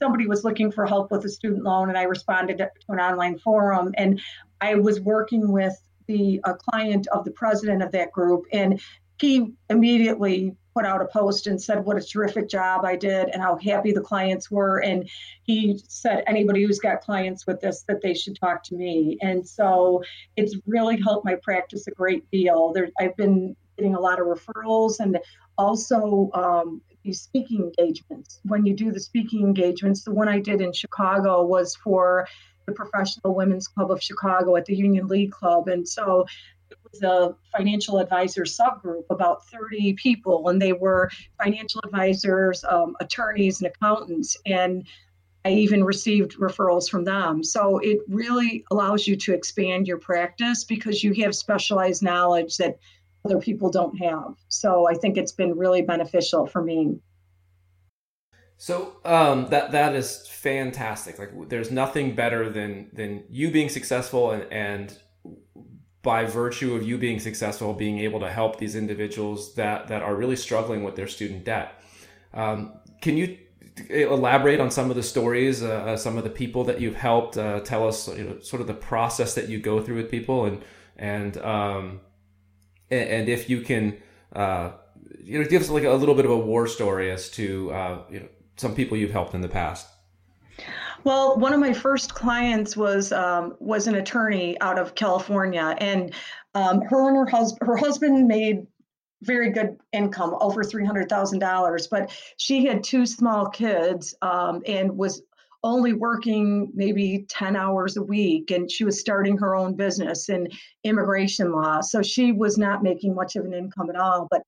somebody 0.00 0.26
was 0.26 0.44
looking 0.44 0.72
for 0.72 0.86
help 0.86 1.10
with 1.10 1.24
a 1.24 1.28
student 1.28 1.62
loan 1.62 1.88
and 1.88 1.98
I 1.98 2.04
responded 2.04 2.58
to 2.58 2.70
an 2.88 2.98
online 2.98 3.38
forum. 3.38 3.92
And 3.96 4.20
I 4.60 4.74
was 4.74 5.00
working 5.00 5.52
with 5.52 5.76
the 6.06 6.40
a 6.44 6.54
client 6.54 7.06
of 7.08 7.24
the 7.24 7.30
president 7.30 7.82
of 7.82 7.92
that 7.92 8.10
group 8.10 8.44
and 8.52 8.80
he 9.20 9.52
immediately 9.68 10.56
put 10.74 10.86
out 10.86 11.02
a 11.02 11.06
post 11.06 11.46
and 11.46 11.60
said 11.60 11.84
what 11.84 11.96
a 11.96 12.00
terrific 12.00 12.48
job 12.48 12.84
I 12.84 12.96
did 12.96 13.28
and 13.28 13.42
how 13.42 13.56
happy 13.56 13.92
the 13.92 14.00
clients 14.00 14.50
were. 14.50 14.78
And 14.82 15.08
he 15.42 15.78
said 15.86 16.24
anybody 16.26 16.64
who's 16.64 16.78
got 16.78 17.02
clients 17.02 17.46
with 17.46 17.60
this 17.60 17.84
that 17.88 18.00
they 18.02 18.14
should 18.14 18.38
talk 18.40 18.62
to 18.64 18.74
me. 18.74 19.18
And 19.20 19.46
so 19.46 20.02
it's 20.36 20.56
really 20.66 20.98
helped 21.00 21.24
my 21.24 21.36
practice 21.42 21.86
a 21.86 21.90
great 21.90 22.28
deal. 22.30 22.72
There 22.72 22.88
I've 22.98 23.16
been 23.16 23.56
getting 23.76 23.94
a 23.94 24.00
lot 24.00 24.20
of 24.20 24.26
referrals 24.26 25.00
and 25.00 25.18
also 25.58 26.30
um, 26.34 26.80
these 27.02 27.20
speaking 27.20 27.62
engagements. 27.62 28.40
When 28.44 28.66
you 28.66 28.74
do 28.74 28.92
the 28.92 29.00
speaking 29.00 29.42
engagements, 29.42 30.02
the 30.02 30.12
one 30.12 30.28
I 30.28 30.40
did 30.40 30.60
in 30.60 30.72
Chicago 30.72 31.44
was 31.44 31.76
for 31.76 32.26
the 32.66 32.72
Professional 32.72 33.34
Women's 33.34 33.68
Club 33.68 33.90
of 33.90 34.02
Chicago 34.02 34.56
at 34.56 34.64
the 34.64 34.76
Union 34.76 35.06
League 35.06 35.32
Club. 35.32 35.68
And 35.68 35.88
so 35.88 36.26
it 36.70 36.78
was 36.90 37.02
a 37.02 37.34
financial 37.56 37.98
advisor 37.98 38.42
subgroup, 38.42 39.04
about 39.10 39.46
30 39.46 39.94
people, 39.94 40.48
and 40.48 40.60
they 40.60 40.72
were 40.72 41.10
financial 41.42 41.80
advisors, 41.84 42.64
um, 42.64 42.96
attorneys, 43.00 43.60
and 43.60 43.72
accountants. 43.74 44.36
And 44.46 44.86
I 45.44 45.52
even 45.52 45.84
received 45.84 46.36
referrals 46.36 46.88
from 46.88 47.04
them. 47.04 47.42
So 47.42 47.78
it 47.78 48.00
really 48.08 48.64
allows 48.70 49.06
you 49.06 49.16
to 49.16 49.32
expand 49.32 49.88
your 49.88 49.98
practice 49.98 50.64
because 50.64 51.02
you 51.02 51.14
have 51.22 51.34
specialized 51.34 52.02
knowledge 52.02 52.58
that 52.58 52.78
other 53.24 53.38
people 53.38 53.70
don't 53.70 53.96
have. 53.98 54.34
So 54.48 54.88
I 54.88 54.94
think 54.94 55.16
it's 55.16 55.32
been 55.32 55.56
really 55.56 55.82
beneficial 55.82 56.46
for 56.46 56.62
me. 56.62 56.98
So 58.56 58.96
um, 59.04 59.48
that 59.48 59.72
that 59.72 59.94
is 59.94 60.26
fantastic. 60.28 61.18
Like, 61.18 61.48
there's 61.48 61.70
nothing 61.70 62.14
better 62.14 62.50
than 62.50 62.90
than 62.92 63.24
you 63.30 63.50
being 63.50 63.70
successful 63.70 64.32
and 64.32 64.44
and 64.52 64.98
by 66.02 66.24
virtue 66.24 66.74
of 66.74 66.82
you 66.82 66.96
being 66.98 67.20
successful, 67.20 67.74
being 67.74 67.98
able 67.98 68.20
to 68.20 68.30
help 68.30 68.58
these 68.58 68.74
individuals 68.74 69.54
that 69.54 69.88
that 69.88 70.02
are 70.02 70.14
really 70.14 70.36
struggling 70.36 70.82
with 70.82 70.94
their 70.94 71.08
student 71.08 71.44
debt. 71.44 71.82
Um, 72.34 72.74
can 73.00 73.16
you 73.16 73.38
elaborate 73.88 74.60
on 74.60 74.70
some 74.70 74.90
of 74.90 74.96
the 74.96 75.02
stories, 75.02 75.62
uh, 75.62 75.68
uh, 75.68 75.96
some 75.96 76.18
of 76.18 76.24
the 76.24 76.30
people 76.30 76.64
that 76.64 76.80
you've 76.80 76.96
helped? 76.96 77.36
Uh, 77.38 77.60
tell 77.60 77.88
us, 77.88 78.08
you 78.08 78.24
know, 78.24 78.40
sort 78.40 78.60
of 78.60 78.66
the 78.66 78.74
process 78.74 79.34
that 79.34 79.48
you 79.48 79.58
go 79.58 79.82
through 79.82 79.96
with 79.96 80.10
people, 80.10 80.44
and 80.44 80.62
and 80.96 81.38
um, 81.38 82.00
and 82.90 83.28
if 83.28 83.48
you 83.48 83.60
can, 83.60 83.96
uh, 84.34 84.72
you 85.22 85.38
know, 85.38 85.48
give 85.48 85.62
us 85.62 85.70
like 85.70 85.84
a 85.84 85.90
little 85.90 86.14
bit 86.14 86.24
of 86.24 86.30
a 86.30 86.38
war 86.38 86.66
story 86.66 87.10
as 87.10 87.30
to 87.30 87.72
uh, 87.72 88.02
you 88.10 88.20
know 88.20 88.28
some 88.56 88.74
people 88.74 88.96
you've 88.96 89.12
helped 89.12 89.34
in 89.34 89.40
the 89.40 89.48
past. 89.48 89.86
Well, 91.02 91.38
one 91.38 91.54
of 91.54 91.60
my 91.60 91.72
first 91.72 92.14
clients 92.14 92.76
was 92.76 93.12
um, 93.12 93.56
was 93.58 93.86
an 93.86 93.94
attorney 93.94 94.60
out 94.60 94.78
of 94.78 94.94
California, 94.94 95.74
and 95.78 96.12
um, 96.54 96.82
her 96.82 97.08
and 97.08 97.16
her 97.16 97.26
husband 97.26 97.66
her 97.66 97.76
husband 97.76 98.28
made 98.28 98.66
very 99.22 99.50
good 99.50 99.78
income, 99.92 100.36
over 100.40 100.64
three 100.64 100.84
hundred 100.84 101.08
thousand 101.08 101.38
dollars, 101.38 101.86
but 101.86 102.10
she 102.36 102.66
had 102.66 102.82
two 102.82 103.06
small 103.06 103.46
kids 103.46 104.14
um, 104.22 104.62
and 104.66 104.96
was 104.96 105.22
only 105.62 105.92
working 105.92 106.70
maybe 106.74 107.26
10 107.28 107.54
hours 107.54 107.96
a 107.96 108.02
week 108.02 108.50
and 108.50 108.70
she 108.70 108.84
was 108.84 108.98
starting 108.98 109.36
her 109.36 109.54
own 109.54 109.74
business 109.74 110.28
in 110.28 110.48
immigration 110.84 111.52
law 111.52 111.80
so 111.80 112.00
she 112.02 112.32
was 112.32 112.56
not 112.56 112.82
making 112.82 113.14
much 113.14 113.36
of 113.36 113.44
an 113.44 113.52
income 113.52 113.90
at 113.90 113.96
all 113.96 114.26
but 114.30 114.42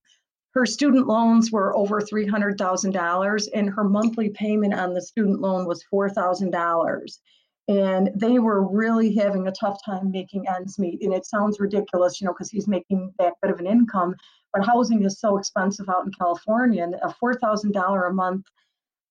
her 0.54 0.66
student 0.66 1.06
loans 1.06 1.50
were 1.50 1.74
over 1.76 2.00
$300,000 2.00 3.48
and 3.54 3.70
her 3.70 3.84
monthly 3.84 4.30
payment 4.30 4.74
on 4.74 4.92
the 4.92 5.00
student 5.00 5.40
loan 5.40 5.66
was 5.66 5.84
$4,000. 5.92 7.18
And 7.68 8.10
they 8.14 8.38
were 8.38 8.68
really 8.68 9.14
having 9.14 9.46
a 9.46 9.52
tough 9.52 9.78
time 9.84 10.10
making 10.10 10.46
ends 10.48 10.78
meet. 10.78 11.02
And 11.02 11.14
it 11.14 11.24
sounds 11.24 11.60
ridiculous, 11.60 12.20
you 12.20 12.26
know, 12.26 12.34
because 12.34 12.50
he's 12.50 12.68
making 12.68 13.14
that 13.18 13.34
bit 13.40 13.50
of 13.50 13.60
an 13.60 13.66
income, 13.66 14.14
but 14.52 14.66
housing 14.66 15.04
is 15.04 15.20
so 15.20 15.38
expensive 15.38 15.88
out 15.88 16.04
in 16.04 16.12
California. 16.12 16.82
And 16.82 16.96
a 16.96 17.14
$4,000 17.22 18.10
a 18.10 18.12
month 18.12 18.44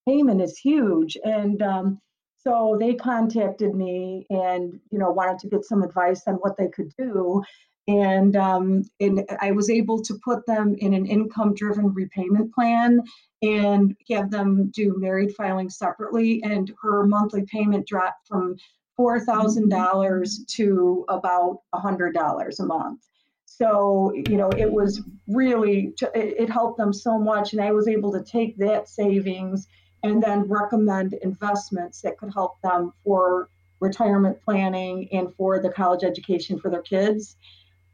payment 0.07 0.41
is 0.41 0.57
huge. 0.57 1.17
And 1.23 1.61
um, 1.61 1.99
so 2.37 2.77
they 2.79 2.95
contacted 2.95 3.75
me 3.75 4.25
and, 4.29 4.79
you 4.91 4.99
know, 4.99 5.11
wanted 5.11 5.39
to 5.39 5.49
get 5.49 5.65
some 5.65 5.83
advice 5.83 6.23
on 6.27 6.35
what 6.35 6.57
they 6.57 6.67
could 6.67 6.91
do 6.97 7.43
and 7.87 8.35
um, 8.35 8.83
and 8.99 9.25
I 9.39 9.51
was 9.51 9.69
able 9.69 10.01
to 10.03 10.19
put 10.23 10.45
them 10.45 10.75
in 10.77 10.93
an 10.93 11.05
income-driven 11.05 11.93
repayment 11.93 12.53
plan 12.53 13.01
and 13.41 13.95
have 14.09 14.29
them 14.29 14.71
do 14.73 14.95
married 14.97 15.35
filing 15.35 15.69
separately. 15.69 16.41
And 16.43 16.71
her 16.81 17.05
monthly 17.05 17.43
payment 17.51 17.87
dropped 17.87 18.27
from 18.27 18.55
four 18.95 19.19
thousand 19.19 19.69
dollars 19.69 20.45
to 20.55 21.05
about 21.09 21.59
a 21.73 21.79
hundred 21.79 22.13
dollars 22.13 22.59
a 22.59 22.65
month. 22.65 23.01
So 23.45 24.13
you 24.13 24.37
know, 24.37 24.49
it 24.51 24.71
was 24.71 25.01
really 25.27 25.93
it 26.13 26.49
helped 26.49 26.77
them 26.77 26.93
so 26.93 27.17
much, 27.17 27.53
and 27.53 27.61
I 27.61 27.71
was 27.71 27.87
able 27.87 28.11
to 28.13 28.23
take 28.23 28.57
that 28.59 28.89
savings 28.89 29.67
and 30.03 30.21
then 30.21 30.43
recommend 30.43 31.13
investments 31.13 32.01
that 32.01 32.17
could 32.17 32.33
help 32.33 32.59
them 32.61 32.93
for 33.03 33.49
retirement 33.79 34.39
planning 34.43 35.09
and 35.11 35.33
for 35.35 35.59
the 35.59 35.69
college 35.69 36.03
education 36.03 36.59
for 36.59 36.69
their 36.69 36.81
kids. 36.81 37.35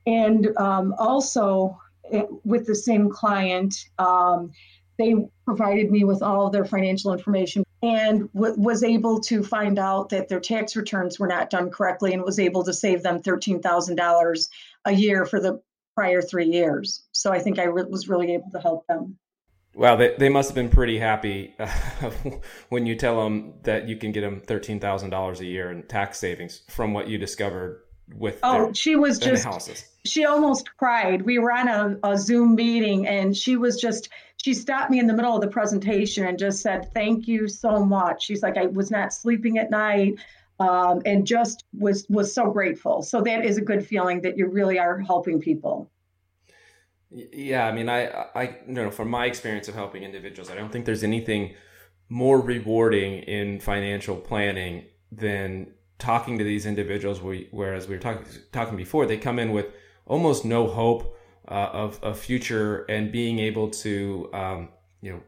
And 0.05 0.55
um, 0.57 0.93
also 0.97 1.77
it, 2.11 2.23
eh, 2.23 2.35
with 2.45 2.65
the 2.65 2.75
same 2.75 3.09
client, 3.09 3.75
um, 3.99 4.51
they 4.97 5.15
provided 5.45 5.91
me 5.91 6.03
with 6.03 6.21
all 6.21 6.47
of 6.47 6.53
their 6.53 6.65
financial 6.65 7.13
information 7.13 7.63
and 7.83 8.31
w- 8.33 8.55
was 8.57 8.83
able 8.83 9.19
to 9.21 9.43
find 9.43 9.77
out 9.77 10.09
that 10.09 10.27
their 10.27 10.39
tax 10.39 10.75
returns 10.75 11.19
were 11.19 11.27
not 11.27 11.49
done 11.49 11.69
correctly 11.69 12.13
and 12.13 12.23
was 12.23 12.39
able 12.39 12.63
to 12.63 12.73
save 12.73 13.03
them 13.03 13.21
$13,000 13.21 14.49
a 14.85 14.91
year 14.91 15.25
for 15.25 15.39
the 15.39 15.61
prior 15.93 16.21
three 16.21 16.47
years. 16.47 17.03
So 17.11 17.31
I 17.31 17.39
think 17.39 17.59
I 17.59 17.65
re- 17.65 17.83
was 17.83 18.09
really 18.09 18.33
able 18.33 18.49
to 18.51 18.59
help 18.59 18.87
them. 18.87 19.17
Wow, 19.77 19.96
they, 19.96 20.15
they 20.17 20.29
must 20.29 20.50
have 20.50 20.55
been 20.55 20.69
pretty 20.69 20.98
happy 20.98 21.53
uh, 21.60 21.67
when 22.69 22.88
you 22.88 22.96
tell 22.96 23.24
them 23.24 23.53
that 23.62 23.88
you 23.88 23.96
can 23.96 24.12
get 24.12 24.22
them 24.22 24.41
$13,000 24.41 25.39
a 25.39 25.46
year 25.46 25.72
in 25.72 25.84
tax 25.84 26.17
savings 26.17 26.63
from 26.67 26.93
what 26.93 27.07
you 27.07 27.19
discovered 27.19 27.84
with 28.15 28.39
oh 28.41 28.65
their, 28.65 28.74
she 28.74 28.96
was 28.96 29.19
just 29.19 29.43
houses. 29.43 29.86
she 30.05 30.25
almost 30.25 30.75
cried. 30.77 31.22
We 31.22 31.38
were 31.38 31.51
on 31.51 31.67
a, 31.67 32.00
a 32.03 32.17
zoom 32.17 32.55
meeting 32.55 33.05
and 33.05 33.38
she 33.38 33.55
was 33.55 33.79
just 33.79 34.10
she 34.38 34.53
stopped 34.53 34.89
me 34.89 34.98
in 34.98 35.07
the 35.07 35.13
middle 35.13 35.36
of 35.36 35.41
the 35.41 35.48
presentation 35.48 36.25
and 36.25 36.39
just 36.39 36.62
said 36.62 36.91
thank 36.93 37.27
you 37.27 37.48
so 37.48 37.86
much. 37.86 38.24
She's 38.24 38.41
like 38.41 38.57
i 38.57 38.65
was 38.65 38.89
not 38.89 39.13
sleeping 39.13 39.60
at 39.60 39.69
night 39.69 40.15
um, 40.60 41.01
and 41.05 41.27
just 41.27 41.65
was 41.77 42.07
was 42.10 42.34
so 42.34 42.50
grateful. 42.50 43.03
So 43.03 43.22
that 43.22 43.46
is 43.46 43.57
a 43.57 43.62
good 43.62 43.86
feeling 43.86 44.22
that 44.22 44.38
you 44.38 44.48
really 44.48 44.79
are 44.79 44.98
helping 45.00 45.39
people 45.39 45.91
yeah 47.09 47.65
i 47.65 47.71
mean 47.71 47.87
i 47.87 48.05
i 48.35 48.57
you 48.67 48.73
know 48.73 48.91
from 48.91 49.09
my 49.09 49.25
experience 49.25 49.67
of 49.67 49.75
helping 49.75 50.03
individuals 50.03 50.49
i 50.49 50.55
don't 50.55 50.71
think 50.71 50.85
there's 50.85 51.03
anything 51.03 51.53
more 52.09 52.39
rewarding 52.39 53.19
in 53.23 53.59
financial 53.59 54.15
planning 54.15 54.85
than 55.11 55.73
talking 55.99 56.37
to 56.37 56.43
these 56.43 56.65
individuals, 56.65 57.21
we, 57.21 57.47
whereas 57.51 57.87
we 57.87 57.95
were 57.95 58.01
talking 58.01 58.25
talking 58.51 58.77
before, 58.77 59.05
they 59.05 59.17
come 59.17 59.39
in 59.39 59.51
with 59.51 59.67
almost 60.05 60.45
no 60.45 60.67
hope 60.67 61.17
uh, 61.47 61.69
of 61.73 61.99
a 62.03 62.13
future 62.13 62.83
and 62.85 63.11
being 63.11 63.39
able 63.39 63.69
to, 63.69 64.29
um, 64.33 64.69
you 65.01 65.11
know, 65.11 65.21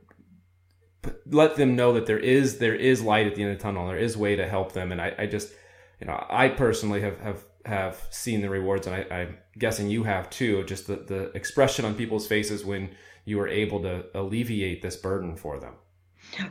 let 1.25 1.55
them 1.55 1.75
know 1.75 1.93
that 1.93 2.05
there 2.05 2.19
is 2.19 2.59
there 2.59 2.75
is 2.75 3.01
light 3.01 3.25
at 3.25 3.35
the 3.35 3.41
end 3.41 3.51
of 3.51 3.57
the 3.57 3.63
tunnel. 3.63 3.87
There 3.87 3.97
is 3.97 4.15
way 4.17 4.35
to 4.35 4.47
help 4.47 4.73
them, 4.73 4.91
and 4.91 5.01
I, 5.01 5.13
I 5.17 5.25
just, 5.25 5.51
you 5.99 6.07
know, 6.07 6.25
I 6.29 6.49
personally 6.49 7.01
have 7.01 7.19
have 7.19 7.43
have 7.65 8.07
seen 8.09 8.41
the 8.41 8.49
rewards, 8.49 8.87
and 8.87 8.95
I, 8.95 9.15
I'm 9.15 9.37
guessing 9.57 9.89
you 9.89 10.03
have 10.03 10.29
too. 10.29 10.63
Just 10.63 10.87
the 10.87 10.97
the 10.97 11.31
expression 11.31 11.85
on 11.85 11.95
people's 11.95 12.27
faces 12.27 12.65
when 12.65 12.91
you 13.25 13.37
were 13.37 13.47
able 13.47 13.81
to 13.81 14.05
alleviate 14.15 14.81
this 14.81 14.95
burden 14.95 15.35
for 15.35 15.59
them. 15.59 15.73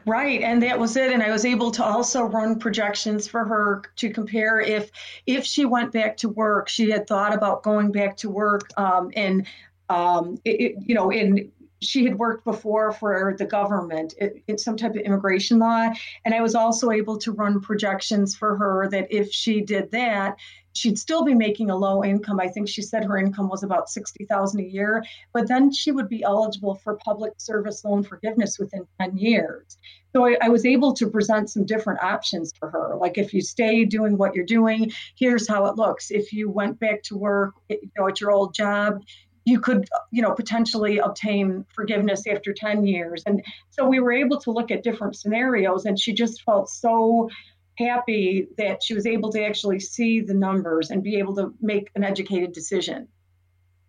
Right, 0.06 0.42
and 0.42 0.62
that 0.62 0.78
was 0.78 0.96
it. 0.96 1.12
And 1.12 1.22
I 1.22 1.30
was 1.30 1.44
able 1.44 1.70
to 1.72 1.84
also 1.84 2.24
run 2.24 2.58
projections 2.58 3.28
for 3.28 3.44
her 3.44 3.82
to 3.96 4.10
compare 4.10 4.60
if 4.60 4.90
if 5.26 5.44
she 5.44 5.64
went 5.64 5.92
back 5.92 6.16
to 6.18 6.28
work, 6.28 6.68
she 6.68 6.90
had 6.90 7.06
thought 7.06 7.34
about 7.34 7.62
going 7.62 7.92
back 7.92 8.16
to 8.18 8.30
work, 8.30 8.68
um, 8.76 9.10
and 9.14 9.46
um, 9.88 10.38
it, 10.44 10.76
you 10.84 10.94
know, 10.94 11.10
in 11.10 11.50
she 11.80 12.04
had 12.04 12.18
worked 12.18 12.44
before 12.44 12.92
for 12.92 13.36
the 13.38 13.44
government 13.44 14.14
in 14.48 14.58
some 14.58 14.76
type 14.76 14.92
of 14.92 14.96
immigration 14.96 15.58
law 15.58 15.88
and 16.24 16.34
i 16.34 16.40
was 16.40 16.54
also 16.54 16.90
able 16.90 17.16
to 17.16 17.30
run 17.32 17.60
projections 17.60 18.34
for 18.36 18.56
her 18.56 18.88
that 18.88 19.06
if 19.10 19.30
she 19.30 19.60
did 19.60 19.90
that 19.92 20.36
she'd 20.78 20.98
still 20.98 21.24
be 21.24 21.34
making 21.34 21.70
a 21.70 21.76
low 21.76 22.04
income. 22.04 22.40
I 22.40 22.48
think 22.48 22.68
she 22.68 22.82
said 22.82 23.04
her 23.04 23.18
income 23.18 23.48
was 23.48 23.62
about 23.62 23.90
60,000 23.90 24.60
a 24.60 24.62
year, 24.62 25.04
but 25.32 25.48
then 25.48 25.72
she 25.72 25.90
would 25.92 26.08
be 26.08 26.22
eligible 26.22 26.76
for 26.76 26.96
public 26.96 27.32
service 27.38 27.84
loan 27.84 28.02
forgiveness 28.02 28.58
within 28.58 28.86
10 29.00 29.18
years. 29.18 29.78
So 30.14 30.26
I, 30.26 30.36
I, 30.40 30.48
was 30.48 30.64
able 30.64 30.94
to 30.94 31.10
present 31.10 31.50
some 31.50 31.66
different 31.66 32.02
options 32.02 32.52
for 32.58 32.70
her. 32.70 32.96
Like 32.98 33.18
if 33.18 33.34
you 33.34 33.42
stay 33.42 33.84
doing 33.84 34.16
what 34.16 34.34
you're 34.34 34.44
doing, 34.44 34.90
here's 35.16 35.46
how 35.46 35.66
it 35.66 35.76
looks. 35.76 36.10
If 36.10 36.32
you 36.32 36.50
went 36.50 36.80
back 36.80 37.02
to 37.04 37.16
work, 37.16 37.54
you 37.68 37.90
know, 37.96 38.08
at 38.08 38.20
your 38.20 38.30
old 38.30 38.54
job, 38.54 39.02
you 39.44 39.60
could, 39.60 39.88
you 40.10 40.22
know, 40.22 40.32
potentially 40.32 40.98
obtain 40.98 41.64
forgiveness 41.74 42.26
after 42.26 42.52
10 42.52 42.86
years. 42.86 43.22
And 43.26 43.42
so 43.70 43.86
we 43.86 44.00
were 44.00 44.12
able 44.12 44.38
to 44.40 44.50
look 44.50 44.70
at 44.70 44.82
different 44.82 45.16
scenarios 45.16 45.86
and 45.86 45.98
she 45.98 46.12
just 46.12 46.42
felt 46.42 46.68
so 46.68 47.30
happy 47.78 48.48
that 48.58 48.82
she 48.82 48.94
was 48.94 49.06
able 49.06 49.30
to 49.30 49.44
actually 49.44 49.80
see 49.80 50.20
the 50.20 50.34
numbers 50.34 50.90
and 50.90 51.02
be 51.02 51.16
able 51.16 51.34
to 51.36 51.54
make 51.60 51.90
an 51.94 52.04
educated 52.04 52.52
decision. 52.52 53.08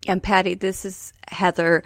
And 0.07 0.23
Patti, 0.23 0.53
this 0.53 0.85
is 0.85 1.11
Heather. 1.27 1.83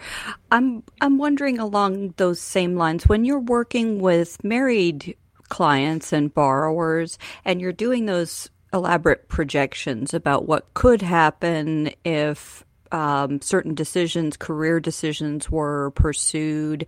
I'm 0.52 0.84
I'm 1.00 1.18
wondering 1.18 1.58
along 1.58 2.14
those 2.16 2.40
same 2.40 2.76
lines 2.76 3.06
when 3.06 3.24
you're 3.24 3.40
working 3.40 4.00
with 4.00 4.42
married 4.44 5.16
clients 5.48 6.12
and 6.12 6.32
borrowers 6.32 7.18
and 7.44 7.60
you're 7.60 7.72
doing 7.72 8.06
those 8.06 8.48
elaborate 8.72 9.28
projections 9.28 10.14
about 10.14 10.46
what 10.46 10.72
could 10.74 11.02
happen 11.02 11.90
if 12.04 12.64
um, 12.92 13.40
certain 13.40 13.74
decisions, 13.74 14.36
career 14.36 14.78
decisions, 14.78 15.50
were 15.50 15.90
pursued. 15.92 16.86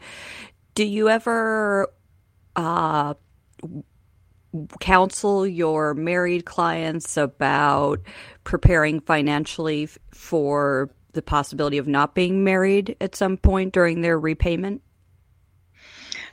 Do 0.74 0.84
you 0.84 1.08
ever 1.08 1.88
uh, 2.54 3.14
counsel 4.80 5.46
your 5.46 5.94
married 5.94 6.44
clients 6.44 7.16
about 7.16 8.00
preparing 8.44 9.00
financially 9.00 9.88
for 10.12 10.90
the 11.12 11.22
possibility 11.22 11.78
of 11.78 11.88
not 11.88 12.14
being 12.14 12.44
married 12.44 12.96
at 13.00 13.14
some 13.14 13.36
point 13.36 13.72
during 13.72 14.02
their 14.02 14.18
repayment? 14.18 14.82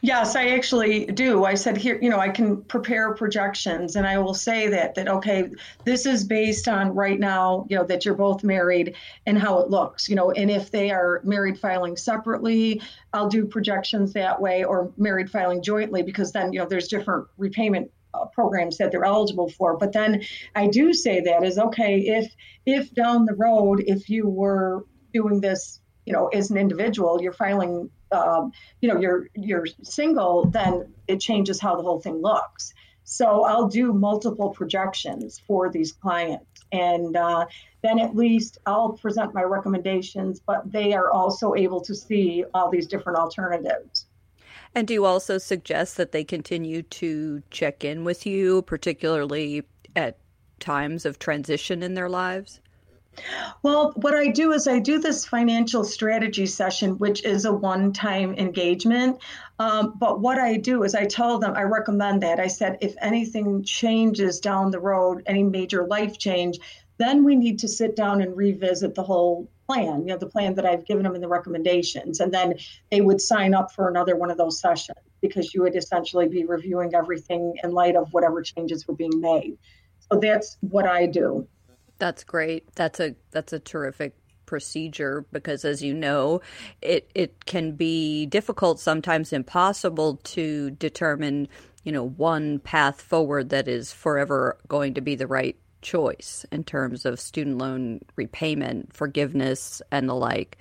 Yes, 0.03 0.35
I 0.35 0.49
actually 0.49 1.05
do. 1.05 1.45
I 1.45 1.53
said 1.53 1.77
here, 1.77 1.97
you 2.01 2.09
know, 2.09 2.19
I 2.19 2.27
can 2.27 2.61
prepare 2.63 3.13
projections 3.13 3.95
and 3.95 4.05
I 4.05 4.17
will 4.17 4.33
say 4.33 4.67
that 4.67 4.95
that 4.95 5.07
okay, 5.07 5.49
this 5.85 6.05
is 6.05 6.25
based 6.25 6.67
on 6.67 6.93
right 6.93 7.17
now, 7.17 7.65
you 7.69 7.77
know, 7.77 7.85
that 7.85 8.03
you're 8.03 8.13
both 8.13 8.43
married 8.43 8.97
and 9.25 9.37
how 9.37 9.59
it 9.59 9.69
looks, 9.69 10.09
you 10.09 10.15
know, 10.17 10.31
and 10.31 10.51
if 10.51 10.71
they 10.71 10.91
are 10.91 11.21
married 11.23 11.57
filing 11.57 11.95
separately, 11.95 12.81
I'll 13.13 13.29
do 13.29 13.45
projections 13.45 14.11
that 14.11 14.41
way 14.41 14.65
or 14.65 14.91
married 14.97 15.31
filing 15.31 15.63
jointly 15.63 16.03
because 16.03 16.33
then, 16.33 16.51
you 16.51 16.59
know, 16.59 16.65
there's 16.65 16.89
different 16.89 17.27
repayment 17.37 17.89
programs 18.33 18.77
that 18.77 18.91
they're 18.91 19.05
eligible 19.05 19.49
for. 19.49 19.77
But 19.77 19.93
then 19.93 20.23
I 20.55 20.67
do 20.67 20.93
say 20.93 21.21
that 21.21 21.43
is 21.43 21.57
okay 21.57 21.99
if 21.99 22.33
if 22.65 22.93
down 22.93 23.25
the 23.25 23.35
road 23.35 23.83
if 23.85 24.09
you 24.09 24.27
were 24.27 24.85
doing 25.13 25.41
this, 25.41 25.79
you 26.05 26.13
know, 26.13 26.27
as 26.27 26.49
an 26.51 26.57
individual, 26.57 27.21
you're 27.21 27.33
filing 27.33 27.89
um, 28.11 28.51
you 28.81 28.89
know 28.89 28.99
you're 28.99 29.27
you're 29.35 29.65
single, 29.81 30.45
then 30.45 30.93
it 31.07 31.19
changes 31.19 31.59
how 31.59 31.75
the 31.75 31.83
whole 31.83 31.99
thing 31.99 32.21
looks. 32.21 32.73
So 33.05 33.43
I'll 33.43 33.67
do 33.67 33.91
multiple 33.91 34.51
projections 34.51 35.41
for 35.45 35.69
these 35.69 35.91
clients, 35.91 36.63
and 36.71 37.17
uh, 37.17 37.45
then 37.81 37.99
at 37.99 38.15
least 38.15 38.59
I'll 38.65 38.93
present 38.93 39.33
my 39.33 39.43
recommendations, 39.43 40.39
but 40.39 40.71
they 40.71 40.93
are 40.93 41.11
also 41.11 41.53
able 41.53 41.81
to 41.81 41.93
see 41.93 42.45
all 42.53 42.69
these 42.69 42.87
different 42.87 43.19
alternatives. 43.19 44.02
And 44.75 44.87
do 44.87 44.93
you 44.93 45.05
also 45.05 45.37
suggest 45.37 45.97
that 45.97 46.11
they 46.11 46.23
continue 46.23 46.81
to 46.81 47.43
check 47.51 47.83
in 47.83 48.03
with 48.03 48.25
you, 48.25 48.63
particularly 48.63 49.63
at 49.95 50.17
times 50.59 51.05
of 51.05 51.19
transition 51.19 51.83
in 51.83 51.93
their 51.93 52.09
lives? 52.09 52.59
Well, 53.61 53.91
what 53.95 54.15
I 54.15 54.29
do 54.29 54.53
is 54.53 54.67
I 54.67 54.79
do 54.79 54.97
this 54.97 55.25
financial 55.25 55.83
strategy 55.83 56.47
session, 56.47 56.97
which 56.97 57.23
is 57.23 57.45
a 57.45 57.53
one 57.53 57.93
time 57.93 58.33
engagement. 58.35 59.19
Um, 59.59 59.93
but 59.99 60.19
what 60.19 60.39
I 60.39 60.57
do 60.57 60.81
is 60.81 60.95
I 60.95 61.05
tell 61.05 61.37
them, 61.37 61.53
I 61.55 61.61
recommend 61.61 62.23
that. 62.23 62.39
I 62.39 62.47
said, 62.47 62.79
if 62.81 62.95
anything 62.99 63.63
changes 63.63 64.39
down 64.39 64.71
the 64.71 64.79
road, 64.79 65.21
any 65.27 65.43
major 65.43 65.85
life 65.85 66.17
change, 66.17 66.57
then 66.97 67.23
we 67.23 67.35
need 67.35 67.59
to 67.59 67.67
sit 67.67 67.95
down 67.95 68.21
and 68.21 68.35
revisit 68.35 68.95
the 68.95 69.03
whole 69.03 69.47
plan, 69.67 70.01
you 70.01 70.07
know, 70.07 70.17
the 70.17 70.27
plan 70.27 70.55
that 70.55 70.65
I've 70.65 70.85
given 70.85 71.03
them 71.03 71.15
in 71.15 71.21
the 71.21 71.27
recommendations. 71.27 72.19
And 72.19 72.33
then 72.33 72.55
they 72.91 73.01
would 73.01 73.21
sign 73.21 73.53
up 73.53 73.71
for 73.71 73.87
another 73.87 74.15
one 74.15 74.31
of 74.31 74.37
those 74.37 74.59
sessions 74.59 74.97
because 75.21 75.53
you 75.53 75.61
would 75.61 75.75
essentially 75.75 76.27
be 76.27 76.45
reviewing 76.45 76.93
everything 76.93 77.55
in 77.63 77.71
light 77.71 77.95
of 77.95 78.11
whatever 78.11 78.41
changes 78.41 78.87
were 78.87 78.95
being 78.95 79.21
made. 79.21 79.57
So 80.11 80.19
that's 80.19 80.57
what 80.61 80.85
I 80.85 81.05
do. 81.05 81.47
That's 81.97 82.23
great. 82.23 82.73
That's 82.75 82.99
a 82.99 83.15
that's 83.31 83.53
a 83.53 83.59
terrific 83.59 84.15
procedure 84.45 85.25
because 85.31 85.63
as 85.63 85.81
you 85.81 85.93
know 85.93 86.41
it 86.81 87.09
it 87.15 87.45
can 87.45 87.71
be 87.71 88.25
difficult 88.25 88.79
sometimes 88.79 89.31
impossible 89.31 90.17
to 90.17 90.69
determine 90.71 91.47
you 91.83 91.91
know 91.91 92.03
one 92.03 92.59
path 92.59 93.01
forward 93.01 93.49
that 93.49 93.67
is 93.67 93.93
forever 93.93 94.57
going 94.67 94.93
to 94.93 95.01
be 95.01 95.15
the 95.15 95.25
right 95.25 95.55
choice 95.83 96.45
in 96.51 96.63
terms 96.63 97.05
of 97.05 97.19
student 97.19 97.57
loan 97.59 97.99
repayment 98.15 98.93
forgiveness 98.95 99.81
and 99.91 100.09
the 100.09 100.15
like 100.15 100.57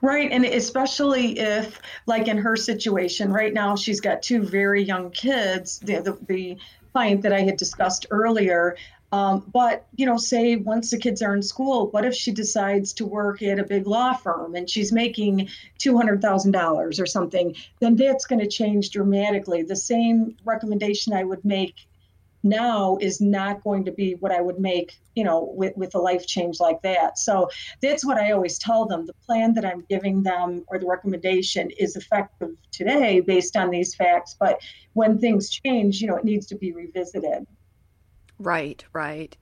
Right. 0.00 0.30
And 0.30 0.44
especially 0.44 1.38
if, 1.38 1.80
like 2.06 2.28
in 2.28 2.36
her 2.38 2.56
situation, 2.56 3.32
right 3.32 3.54
now 3.54 3.76
she's 3.76 4.00
got 4.00 4.22
two 4.22 4.42
very 4.42 4.82
young 4.82 5.10
kids. 5.10 5.78
The, 5.78 6.00
the, 6.00 6.18
the 6.26 6.58
client 6.92 7.22
that 7.22 7.32
I 7.32 7.40
had 7.40 7.56
discussed 7.56 8.06
earlier, 8.10 8.76
um, 9.12 9.44
but, 9.52 9.86
you 9.94 10.06
know, 10.06 10.16
say 10.16 10.56
once 10.56 10.90
the 10.90 10.98
kids 10.98 11.20
are 11.20 11.34
in 11.34 11.42
school, 11.42 11.90
what 11.90 12.06
if 12.06 12.14
she 12.14 12.32
decides 12.32 12.94
to 12.94 13.06
work 13.06 13.42
at 13.42 13.58
a 13.58 13.64
big 13.64 13.86
law 13.86 14.14
firm 14.14 14.54
and 14.54 14.68
she's 14.68 14.90
making 14.90 15.48
$200,000 15.78 17.00
or 17.00 17.06
something? 17.06 17.54
Then 17.78 17.96
that's 17.96 18.24
going 18.24 18.40
to 18.40 18.48
change 18.48 18.90
dramatically. 18.90 19.62
The 19.62 19.76
same 19.76 20.36
recommendation 20.44 21.12
I 21.12 21.24
would 21.24 21.44
make 21.44 21.86
now 22.42 22.98
is 23.00 23.20
not 23.20 23.62
going 23.62 23.84
to 23.84 23.92
be 23.92 24.14
what 24.14 24.32
I 24.32 24.40
would 24.40 24.58
make, 24.58 24.98
you 25.14 25.24
know, 25.24 25.52
with, 25.54 25.76
with 25.76 25.94
a 25.94 25.98
life 25.98 26.26
change 26.26 26.60
like 26.60 26.82
that. 26.82 27.18
So 27.18 27.48
that's 27.80 28.04
what 28.04 28.18
I 28.18 28.32
always 28.32 28.58
tell 28.58 28.86
them. 28.86 29.06
The 29.06 29.14
plan 29.26 29.54
that 29.54 29.64
I'm 29.64 29.84
giving 29.88 30.22
them 30.22 30.64
or 30.68 30.78
the 30.78 30.86
recommendation 30.86 31.70
is 31.78 31.96
effective 31.96 32.50
today 32.70 33.20
based 33.20 33.56
on 33.56 33.70
these 33.70 33.94
facts. 33.94 34.36
But 34.38 34.60
when 34.94 35.18
things 35.18 35.50
change, 35.50 36.00
you 36.00 36.08
know, 36.08 36.16
it 36.16 36.24
needs 36.24 36.46
to 36.46 36.56
be 36.56 36.72
revisited. 36.72 37.46
Right, 38.38 38.84
right. 38.92 39.36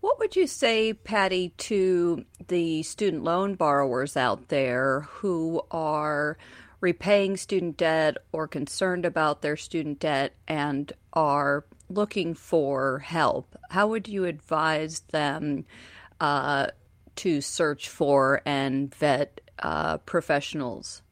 What 0.00 0.18
would 0.18 0.36
you 0.36 0.46
say, 0.46 0.92
Patti, 0.92 1.48
to 1.56 2.24
the 2.48 2.82
student 2.82 3.24
loan 3.24 3.54
borrowers 3.54 4.16
out 4.16 4.48
there 4.48 5.00
who 5.10 5.62
are 5.70 6.36
repaying 6.80 7.38
student 7.38 7.78
debt 7.78 8.18
or 8.30 8.46
concerned 8.46 9.06
about 9.06 9.40
their 9.40 9.56
student 9.56 9.98
debt 9.98 10.34
and 10.46 10.92
are 11.14 11.64
looking 11.88 12.34
for 12.34 13.00
help? 13.00 13.56
How 13.70 13.88
would 13.88 14.08
you 14.08 14.24
advise 14.24 15.00
them 15.12 15.64
uh, 16.20 16.68
to 17.16 17.40
search 17.40 17.88
for 17.88 18.42
and 18.44 18.94
vet 18.94 19.40
uh, 19.58 19.98
professionals? 19.98 21.02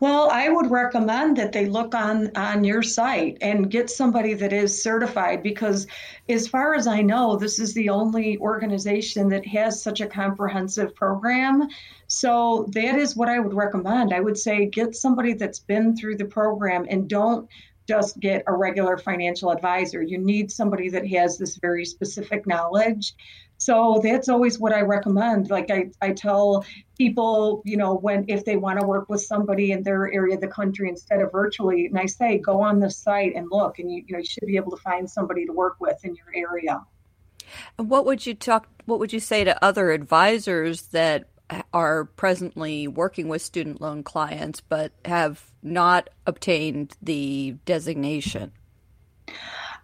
Well, 0.00 0.28
I 0.30 0.48
would 0.48 0.70
recommend 0.70 1.36
that 1.36 1.52
they 1.52 1.66
look 1.66 1.94
on 1.94 2.30
on 2.36 2.64
your 2.64 2.82
site 2.82 3.38
and 3.40 3.70
get 3.70 3.90
somebody 3.90 4.34
that 4.34 4.52
is 4.52 4.82
certified 4.82 5.42
because 5.42 5.86
as 6.28 6.48
far 6.48 6.74
as 6.74 6.86
I 6.86 7.02
know, 7.02 7.36
this 7.36 7.58
is 7.58 7.72
the 7.72 7.90
only 7.90 8.38
organization 8.38 9.28
that 9.30 9.46
has 9.46 9.82
such 9.82 10.00
a 10.00 10.06
comprehensive 10.06 10.94
program. 10.94 11.68
So 12.08 12.66
that 12.72 12.96
is 12.96 13.16
what 13.16 13.28
I 13.28 13.38
would 13.38 13.54
recommend. 13.54 14.12
I 14.12 14.20
would 14.20 14.36
say 14.36 14.66
get 14.66 14.94
somebody 14.94 15.34
that's 15.34 15.60
been 15.60 15.96
through 15.96 16.16
the 16.16 16.24
program 16.24 16.86
and 16.88 17.08
don't 17.08 17.48
just 17.86 18.18
get 18.20 18.42
a 18.46 18.54
regular 18.54 18.98
financial 18.98 19.50
advisor. 19.50 20.02
You 20.02 20.18
need 20.18 20.50
somebody 20.50 20.88
that 20.90 21.06
has 21.08 21.38
this 21.38 21.56
very 21.56 21.84
specific 21.84 22.46
knowledge 22.46 23.14
so 23.58 24.00
that's 24.02 24.28
always 24.28 24.58
what 24.58 24.72
I 24.72 24.82
recommend. 24.82 25.48
Like 25.50 25.70
I, 25.70 25.90
I 26.02 26.12
tell 26.12 26.64
people, 26.98 27.62
you 27.64 27.76
know, 27.76 27.94
when 27.94 28.26
if 28.28 28.44
they 28.44 28.56
want 28.56 28.80
to 28.80 28.86
work 28.86 29.08
with 29.08 29.22
somebody 29.22 29.72
in 29.72 29.82
their 29.82 30.12
area 30.12 30.34
of 30.34 30.40
the 30.40 30.48
country 30.48 30.88
instead 30.88 31.20
of 31.20 31.32
virtually, 31.32 31.86
and 31.86 31.98
I 31.98 32.06
say 32.06 32.38
go 32.38 32.60
on 32.60 32.80
the 32.80 32.90
site 32.90 33.34
and 33.34 33.48
look, 33.50 33.78
and 33.78 33.90
you, 33.90 34.04
you 34.06 34.12
know, 34.12 34.18
you 34.18 34.26
should 34.26 34.46
be 34.46 34.56
able 34.56 34.72
to 34.72 34.82
find 34.82 35.08
somebody 35.08 35.46
to 35.46 35.52
work 35.52 35.76
with 35.80 36.04
in 36.04 36.14
your 36.14 36.26
area. 36.34 36.82
What 37.76 38.04
would 38.04 38.26
you 38.26 38.34
talk? 38.34 38.68
What 38.84 38.98
would 38.98 39.12
you 39.12 39.20
say 39.20 39.44
to 39.44 39.64
other 39.64 39.90
advisors 39.90 40.88
that 40.88 41.28
are 41.72 42.04
presently 42.04 42.88
working 42.88 43.28
with 43.28 43.42
student 43.42 43.80
loan 43.80 44.02
clients 44.02 44.60
but 44.60 44.92
have 45.04 45.44
not 45.62 46.10
obtained 46.26 46.96
the 47.02 47.56
designation? 47.64 48.52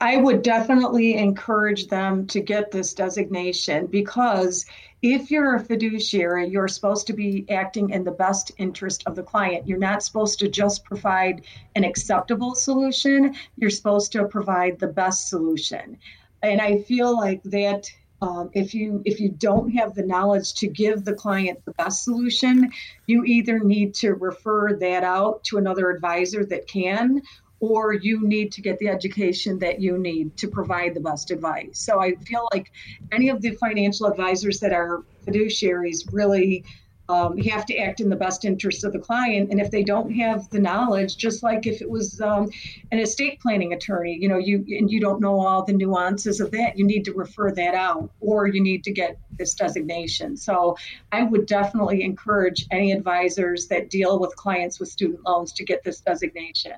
I 0.01 0.17
would 0.17 0.43
definitely 0.43 1.15
encourage 1.15 1.87
them 1.87 2.27
to 2.27 2.41
get 2.41 2.73
this 2.73 2.93
designation 2.93 3.87
because 3.87 4.67
if 5.01 5.31
you're 5.31 5.55
a 5.55 5.61
fiduciary, 5.61 6.49
you're 6.49 6.67
supposed 6.67 7.07
to 7.07 7.13
be 7.13 7.47
acting 7.49 7.91
in 7.91 8.03
the 8.03 8.11
best 8.11 8.51
interest 8.59 9.05
of 9.07 9.15
the 9.15 9.23
client. 9.23 9.69
You're 9.69 9.79
not 9.79 10.03
supposed 10.03 10.41
to 10.41 10.49
just 10.49 10.85
provide 10.85 11.43
an 11.77 11.85
acceptable 11.85 12.57
solution, 12.57 13.37
you're 13.57 13.71
supposed 13.71 14.11
to 14.13 14.25
provide 14.25 14.81
the 14.81 14.89
best 14.89 15.29
solution. 15.29 15.99
And 16.43 16.61
I 16.61 16.79
feel 16.83 17.17
like 17.17 17.43
that 17.45 17.89
um, 18.23 18.51
if 18.55 18.73
you 18.73 19.03
if 19.05 19.21
you 19.21 19.29
don't 19.29 19.71
have 19.71 19.95
the 19.95 20.07
knowledge 20.07 20.55
to 20.55 20.69
give 20.69 21.05
the 21.05 21.13
client 21.13 21.63
the 21.65 21.73
best 21.73 22.05
solution 22.05 22.71
you 23.07 23.25
either 23.25 23.59
need 23.59 23.95
to 23.95 24.15
refer 24.15 24.75
that 24.75 25.03
out 25.03 25.45
to 25.45 25.59
another 25.59 25.91
advisor 25.91 26.45
that 26.47 26.67
can 26.67 27.21
or 27.63 27.93
you 27.93 28.27
need 28.27 28.51
to 28.51 28.61
get 28.61 28.79
the 28.81 28.89
education 28.89 29.61
that 29.61 29.81
you 29.81 29.97
need 29.97 30.37
to 30.37 30.49
provide 30.49 30.95
the 30.95 31.01
best 31.01 31.31
advice. 31.31 31.79
So 31.79 32.01
I 32.01 32.17
feel 32.17 32.49
like 32.53 32.73
any 33.13 33.29
of 33.29 33.41
the 33.41 33.53
financial 33.53 34.07
advisors 34.07 34.59
that 34.61 34.73
are 34.73 35.05
fiduciaries 35.25 36.13
really 36.13 36.65
um, 37.09 37.37
have 37.39 37.67
to 37.67 37.77
act 37.77 38.01
in 38.01 38.09
the 38.09 38.17
best 38.17 38.45
interest 38.45 38.85
of 38.85 38.93
the 38.93 38.99
client. 38.99 39.51
And 39.51 39.61
if 39.61 39.71
they 39.71 39.83
don't 39.83 40.11
have 40.13 40.49
the 40.51 40.61
knowledge, 40.61 41.17
just 41.17 41.43
like 41.43 41.67
if 41.67 41.83
it 41.83 41.91
was 41.91 42.21
um, 42.21 42.51
an 42.91 42.99
estate 42.99 43.41
planning 43.41 43.73
attorney, 43.73 44.17
you 44.21 44.29
know, 44.29 44.39
you 44.39 44.65
and 44.79 44.91
you 44.91 45.01
don't 45.01 45.21
know 45.21 45.41
all 45.41 45.65
the 45.65 45.73
nuances 45.73 46.41
of 46.41 46.51
that, 46.53 46.79
you 46.79 46.85
need 46.85 47.05
to 47.05 47.13
refer 47.13 47.51
that 47.53 47.75
out, 47.75 48.11
or 48.21 48.47
you 48.47 48.63
need 48.63 48.85
to 48.85 48.93
get 48.93 49.19
this 49.39 49.55
designation. 49.55 50.37
So 50.37 50.77
I 51.11 51.23
would 51.23 51.47
definitely 51.47 52.03
encourage 52.03 52.67
any 52.71 52.93
advisors 52.93 53.67
that 53.69 53.91
deal 53.91 54.19
with 54.19 54.35
clients 54.37 54.79
with 54.79 54.89
student 54.89 55.21
loans 55.25 55.53
to 55.55 55.65
get 55.65 55.83
this 55.85 56.01
designation. 56.01 56.75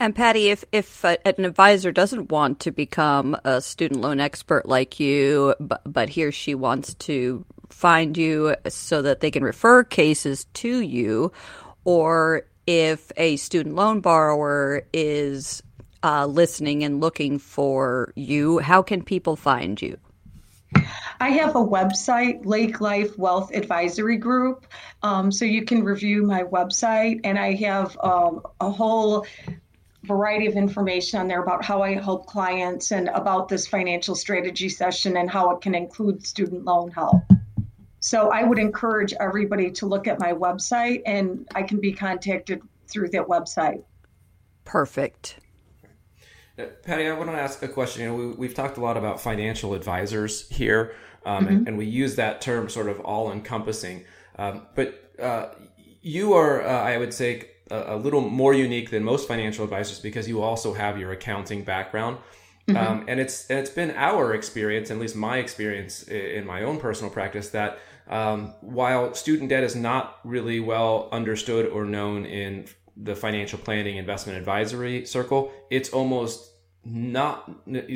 And 0.00 0.14
Patti, 0.14 0.50
if 0.50 0.64
if 0.72 1.04
an 1.04 1.44
advisor 1.44 1.92
doesn't 1.92 2.30
want 2.30 2.60
to 2.60 2.72
become 2.72 3.36
a 3.44 3.60
student 3.60 4.00
loan 4.00 4.18
expert 4.18 4.66
like 4.66 4.98
you, 4.98 5.54
but, 5.60 5.82
but 5.84 6.08
he 6.08 6.24
or 6.24 6.32
she 6.32 6.54
wants 6.54 6.94
to 6.94 7.44
find 7.74 8.16
you 8.16 8.54
so 8.68 9.02
that 9.02 9.20
they 9.20 9.30
can 9.30 9.42
refer 9.42 9.84
cases 9.84 10.46
to 10.54 10.80
you, 10.80 11.32
or 11.84 12.46
if 12.66 13.10
a 13.16 13.36
student 13.36 13.74
loan 13.74 14.00
borrower 14.00 14.86
is 14.92 15.62
uh, 16.02 16.24
listening 16.26 16.84
and 16.84 17.00
looking 17.00 17.38
for 17.38 18.12
you, 18.14 18.58
how 18.58 18.80
can 18.80 19.02
people 19.02 19.36
find 19.36 19.82
you? 19.82 19.98
I 21.20 21.30
have 21.30 21.56
a 21.56 21.64
website, 21.64 22.44
Lake 22.44 22.80
Life 22.80 23.18
Wealth 23.18 23.54
Advisory 23.54 24.16
Group. 24.16 24.66
Um, 25.02 25.30
so 25.30 25.44
you 25.44 25.64
can 25.64 25.84
review 25.84 26.22
my 26.22 26.42
website, 26.44 27.20
and 27.24 27.38
I 27.38 27.54
have 27.54 27.96
um, 28.02 28.42
a 28.60 28.70
whole 28.70 29.26
variety 30.04 30.46
of 30.46 30.54
information 30.54 31.20
on 31.20 31.28
there 31.28 31.42
about 31.42 31.64
how 31.64 31.82
I 31.82 31.94
help 31.94 32.26
clients 32.26 32.92
and 32.92 33.08
about 33.08 33.48
this 33.48 33.66
financial 33.66 34.14
strategy 34.14 34.68
session 34.68 35.16
and 35.16 35.30
how 35.30 35.50
it 35.50 35.60
can 35.60 35.74
include 35.74 36.26
student 36.26 36.64
loan 36.64 36.90
help. 36.90 37.22
So 38.04 38.28
I 38.28 38.42
would 38.42 38.58
encourage 38.58 39.14
everybody 39.18 39.70
to 39.70 39.86
look 39.86 40.06
at 40.06 40.20
my 40.20 40.34
website, 40.34 41.00
and 41.06 41.48
I 41.54 41.62
can 41.62 41.80
be 41.80 41.90
contacted 41.90 42.60
through 42.86 43.08
that 43.12 43.26
website. 43.26 43.82
Perfect. 44.66 45.38
Uh, 46.58 46.64
Patti, 46.82 47.08
I 47.08 47.14
want 47.14 47.30
to 47.30 47.36
ask 47.36 47.62
a 47.62 47.68
question. 47.68 48.02
You 48.02 48.08
know, 48.08 48.34
we, 48.36 48.46
have 48.46 48.54
talked 48.54 48.76
a 48.76 48.82
lot 48.82 48.98
about 48.98 49.22
financial 49.22 49.72
advisors 49.72 50.46
here, 50.50 50.94
um, 51.24 51.46
mm-hmm. 51.46 51.56
and, 51.56 51.68
and, 51.68 51.78
we 51.78 51.86
use 51.86 52.16
that 52.16 52.42
term 52.42 52.68
sort 52.68 52.90
of 52.90 53.00
all 53.00 53.32
encompassing. 53.32 54.04
Um, 54.36 54.66
but 54.74 55.10
uh, 55.18 55.54
you 56.02 56.34
are, 56.34 56.62
uh, 56.62 56.82
I 56.82 56.98
would 56.98 57.14
say, 57.14 57.48
a, 57.70 57.94
a, 57.94 57.96
little 57.96 58.20
more 58.20 58.52
unique 58.52 58.90
than 58.90 59.02
most 59.02 59.26
financial 59.26 59.64
advisors 59.64 59.98
because 59.98 60.28
you 60.28 60.42
also 60.42 60.74
have 60.74 60.98
your 60.98 61.10
accounting 61.10 61.64
background. 61.64 62.18
Mm-hmm. 62.68 62.76
Um, 62.76 63.04
and 63.08 63.18
it's 63.18 63.48
and 63.48 63.58
it's 63.58 63.70
been 63.70 63.92
our 63.92 64.34
experience, 64.34 64.90
at 64.90 64.98
least 64.98 65.16
my 65.16 65.38
experience 65.38 66.02
in 66.02 66.46
my 66.46 66.62
own 66.62 66.78
personal 66.78 67.10
practice, 67.10 67.48
that 67.50 67.78
um, 68.08 68.54
while 68.60 69.14
student 69.14 69.48
debt 69.48 69.64
is 69.64 69.74
not 69.74 70.18
really 70.24 70.60
well 70.60 71.08
understood 71.12 71.66
or 71.66 71.84
known 71.84 72.26
in 72.26 72.66
the 72.96 73.16
financial 73.16 73.58
planning 73.58 73.96
investment 73.96 74.38
advisory 74.38 75.04
circle, 75.06 75.52
it's 75.70 75.90
almost 75.90 76.50
not 76.84 77.50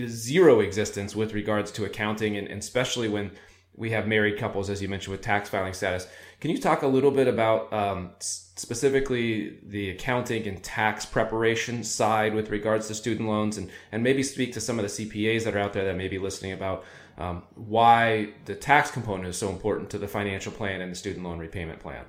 zero 0.07 0.61
existence 0.61 1.15
with 1.15 1.35
regards 1.35 1.71
to 1.73 1.85
accounting, 1.85 2.37
and, 2.37 2.49
especially 2.49 3.09
when 3.09 3.31
we 3.77 3.91
have 3.91 4.09
married 4.09 4.39
couples, 4.39 4.71
as 4.71 4.83
you 4.83 4.89
mentioned, 4.89 5.13
with 5.13 5.21
tax 5.21 5.49
filing 5.49 5.73
status. 5.73 6.09
Can 6.41 6.51
you 6.51 6.59
talk 6.59 6.83
a 6.83 6.87
little 6.87 7.11
bit 7.11 7.29
about 7.29 7.73
um, 7.73 8.11
specifically 8.19 9.59
the 9.63 9.91
accounting 9.91 10.49
and 10.49 10.63
tax 10.63 11.07
preparation 11.07 11.85
side 11.85 12.35
with 12.35 12.51
regards 12.51 12.89
to 12.89 12.95
student 12.95 13.29
loans, 13.29 13.57
and, 13.57 13.71
and 13.93 14.03
maybe 14.03 14.23
speak 14.23 14.53
to 14.55 14.61
some 14.61 14.79
of 14.79 14.83
the 14.83 15.07
CPAs 15.07 15.45
that 15.45 15.55
are 15.55 15.61
out 15.61 15.75
there 15.75 15.85
that 15.85 15.97
may 15.97 16.09
be 16.09 16.19
listening 16.19 16.53
about 16.53 16.85
um, 17.19 17.43
why 17.57 18.31
the 18.45 18.55
tax 18.55 18.91
component 18.91 19.29
is 19.29 19.37
so 19.37 19.51
important 19.51 19.91
to 19.91 19.99
the 19.99 20.09
financial 20.09 20.53
plan 20.53 20.81
and 20.81 20.93
the 20.93 20.97
student 20.97 21.25
loan 21.25 21.39
repayment 21.39 21.81
plan? 21.81 22.05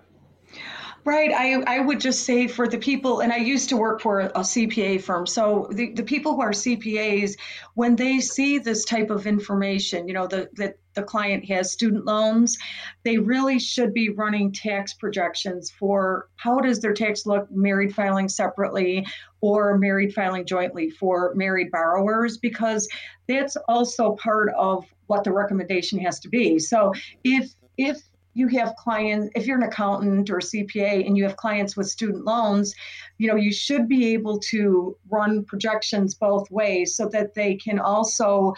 Right. 1.05 1.31
I, 1.31 1.61
I 1.65 1.79
would 1.79 1.99
just 1.99 2.25
say 2.25 2.47
for 2.47 2.67
the 2.67 2.77
people, 2.77 3.21
and 3.21 3.31
I 3.31 3.37
used 3.37 3.69
to 3.69 3.77
work 3.77 4.01
for 4.01 4.19
a, 4.19 4.31
CPA 4.41 5.01
firm. 5.01 5.25
So 5.25 5.67
the, 5.71 5.93
the 5.93 6.03
people 6.03 6.35
who 6.35 6.41
are 6.41 6.51
CPAs, 6.51 7.37
when 7.73 7.95
they 7.95 8.19
see 8.19 8.59
this 8.59 8.83
type 8.83 9.09
of 9.09 9.25
information, 9.25 10.07
you 10.07 10.13
know, 10.13 10.27
the, 10.27 10.49
that 10.55 10.75
the 10.99 11.05
client 11.05 11.45
has 11.45 11.71
student 11.71 12.05
loans, 12.05 12.57
they 13.03 13.17
really 13.17 13.57
should 13.57 13.93
be 13.93 14.09
running 14.09 14.51
tax 14.51 14.93
projections 14.93 15.71
for 15.71 16.27
how 16.35 16.59
does 16.59 16.79
their 16.79 16.93
tax 16.93 17.25
look 17.25 17.49
married 17.49 17.95
filing 17.95 18.27
separately 18.27 19.05
or 19.41 19.77
married 19.77 20.13
filing 20.13 20.45
jointly 20.45 20.89
for 20.89 21.33
married 21.35 21.71
borrowers, 21.71 22.37
because 22.37 22.87
that's 23.27 23.55
also 23.67 24.15
part 24.15 24.49
of 24.57 24.85
what 25.07 25.23
the 25.23 25.31
recommendation 25.31 25.97
has 25.99 26.19
to 26.19 26.29
be. 26.29 26.59
So 26.59 26.93
if 27.23 27.49
if 27.77 28.01
you 28.33 28.47
have 28.47 28.75
clients 28.75 29.29
if 29.35 29.47
you're 29.47 29.57
an 29.57 29.63
accountant 29.63 30.29
or 30.29 30.37
cpa 30.37 31.05
and 31.05 31.17
you 31.17 31.23
have 31.23 31.35
clients 31.35 31.75
with 31.75 31.89
student 31.89 32.23
loans 32.25 32.75
you 33.17 33.27
know 33.27 33.35
you 33.35 33.51
should 33.51 33.89
be 33.89 34.13
able 34.13 34.37
to 34.37 34.95
run 35.09 35.43
projections 35.45 36.13
both 36.13 36.49
ways 36.51 36.95
so 36.95 37.09
that 37.09 37.33
they 37.33 37.55
can 37.55 37.79
also 37.79 38.53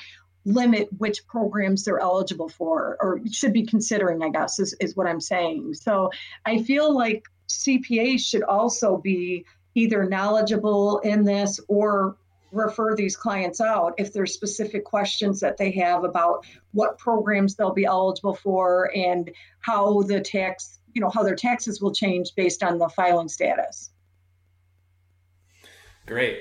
limit 0.46 0.90
which 0.98 1.26
programs 1.28 1.84
they're 1.84 2.00
eligible 2.00 2.50
for 2.50 2.98
or 3.00 3.22
should 3.32 3.54
be 3.54 3.66
considering 3.66 4.24
i 4.24 4.30
guess 4.30 4.60
is, 4.60 4.76
is 4.80 4.96
what 4.96 5.08
i'm 5.08 5.22
saying. 5.22 5.74
So 5.74 6.12
i 6.46 6.64
feel 6.64 6.96
like 6.96 7.26
cpas 7.48 8.22
should 8.22 8.44
also 8.44 8.98
be 8.98 9.46
either 9.76 10.04
knowledgeable 10.04 11.00
in 11.00 11.24
this 11.24 11.60
or 11.68 12.18
refer 12.52 12.96
these 12.96 13.16
clients 13.16 13.62
out 13.62 13.94
if 13.98 14.12
there's 14.12 14.34
specific 14.34 14.84
questions 14.84 15.40
that 15.40 15.58
they 15.58 15.72
have 15.72 16.04
about 16.04 16.46
what 16.74 16.98
programs 16.98 17.56
they'll 17.56 17.74
be 17.74 17.86
eligible 17.86 18.36
for 18.36 18.92
and 18.96 19.32
how 19.62 20.02
the 20.04 20.20
tax 20.20 20.80
you 20.94 21.02
know 21.02 21.10
how 21.10 21.24
their 21.24 21.36
taxes 21.36 21.82
will 21.82 21.94
change 21.94 22.32
based 22.36 22.64
on 22.64 22.78
the 22.78 22.90
filing 22.90 23.30
status. 23.30 23.92
Great. 26.06 26.40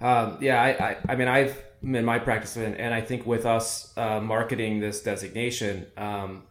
Um, 0.00 0.36
yeah 0.42 0.62
I, 0.62 0.68
I, 0.68 0.96
I 1.08 1.16
mean 1.16 1.28
i've 1.28 1.65
in 1.82 2.04
my 2.04 2.18
practice 2.18 2.56
and, 2.56 2.74
and 2.76 2.94
i 2.94 3.00
think 3.00 3.26
with 3.26 3.46
us 3.46 3.92
uh, 3.96 4.20
marketing 4.20 4.80
this 4.80 5.02
designation 5.02 5.86
um, 5.96 6.42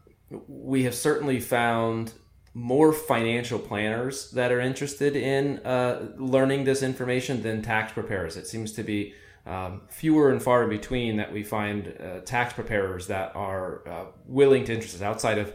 we 0.48 0.84
have 0.84 0.96
certainly 0.96 1.40
found 1.40 2.14
more 2.56 2.94
financial 2.94 3.60
planners 3.60 4.32
that 4.32 4.50
are 4.50 4.62
interested 4.62 5.16
in 5.18 5.60
uh, 5.60 6.08
learning 6.18 6.64
this 6.64 6.82
information 6.82 7.44
than 7.44 7.62
tax 7.62 7.92
preparers. 7.92 8.38
It 8.38 8.48
seems 8.48 8.72
to 8.74 8.84
be 8.84 9.14
um, 9.46 9.82
fewer 9.90 10.32
and 10.32 10.42
far 10.42 10.64
in 10.64 10.70
between 10.70 11.18
that 11.18 11.34
we 11.34 11.44
find 11.44 11.94
uh, 12.00 12.22
tax 12.22 12.54
preparers 12.54 13.08
that 13.08 13.36
are 13.36 13.88
uh, 13.88 14.06
willing 14.26 14.64
to 14.64 14.74
interest 14.74 14.96
us 14.96 15.02
outside 15.02 15.38
of 15.38 15.54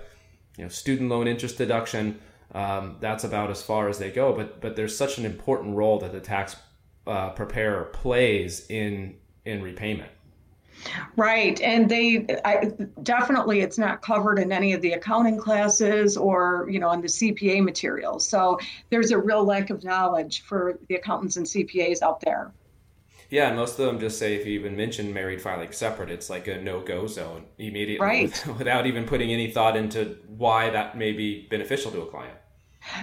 you 0.58 0.64
know 0.64 0.68
student 0.68 1.08
loan 1.08 1.26
interest 1.26 1.56
deduction. 1.56 2.20
Um, 2.54 2.96
that's 3.00 3.24
about 3.24 3.50
as 3.50 3.62
far 3.62 3.88
as 3.88 3.98
they 3.98 4.10
go. 4.10 4.34
But 4.34 4.60
but 4.60 4.76
there's 4.76 4.96
such 4.96 5.16
an 5.16 5.24
important 5.24 5.76
role 5.76 5.98
that 6.00 6.12
the 6.12 6.20
tax 6.20 6.54
uh, 7.06 7.30
preparer 7.30 7.84
plays 7.84 8.66
in 8.68 9.16
in 9.44 9.62
repayment. 9.62 10.10
Right. 11.16 11.60
And 11.60 11.88
they 11.88 12.26
I, 12.44 12.72
definitely, 13.02 13.60
it's 13.60 13.78
not 13.78 14.02
covered 14.02 14.38
in 14.38 14.52
any 14.52 14.72
of 14.72 14.80
the 14.80 14.92
accounting 14.92 15.38
classes 15.38 16.16
or, 16.16 16.66
you 16.70 16.78
know, 16.78 16.88
on 16.88 17.00
the 17.02 17.08
CPA 17.08 17.62
materials. 17.62 18.26
So 18.26 18.58
there's 18.88 19.10
a 19.10 19.18
real 19.18 19.44
lack 19.44 19.70
of 19.70 19.84
knowledge 19.84 20.42
for 20.42 20.78
the 20.88 20.94
accountants 20.94 21.36
and 21.36 21.46
CPAs 21.46 22.02
out 22.02 22.20
there. 22.20 22.52
Yeah, 23.28 23.54
most 23.54 23.78
of 23.78 23.86
them 23.86 24.00
just 24.00 24.18
say 24.18 24.34
if 24.34 24.44
you 24.44 24.58
even 24.58 24.76
mention 24.76 25.12
married 25.12 25.40
filing 25.40 25.70
separate, 25.70 26.10
it's 26.10 26.28
like 26.28 26.48
a 26.48 26.60
no 26.60 26.80
go 26.80 27.06
zone 27.06 27.44
immediately 27.58 28.04
right. 28.04 28.46
without 28.58 28.86
even 28.86 29.04
putting 29.04 29.30
any 29.30 29.50
thought 29.50 29.76
into 29.76 30.16
why 30.26 30.70
that 30.70 30.98
may 30.98 31.12
be 31.12 31.46
beneficial 31.48 31.92
to 31.92 32.02
a 32.02 32.06
client. 32.06 32.36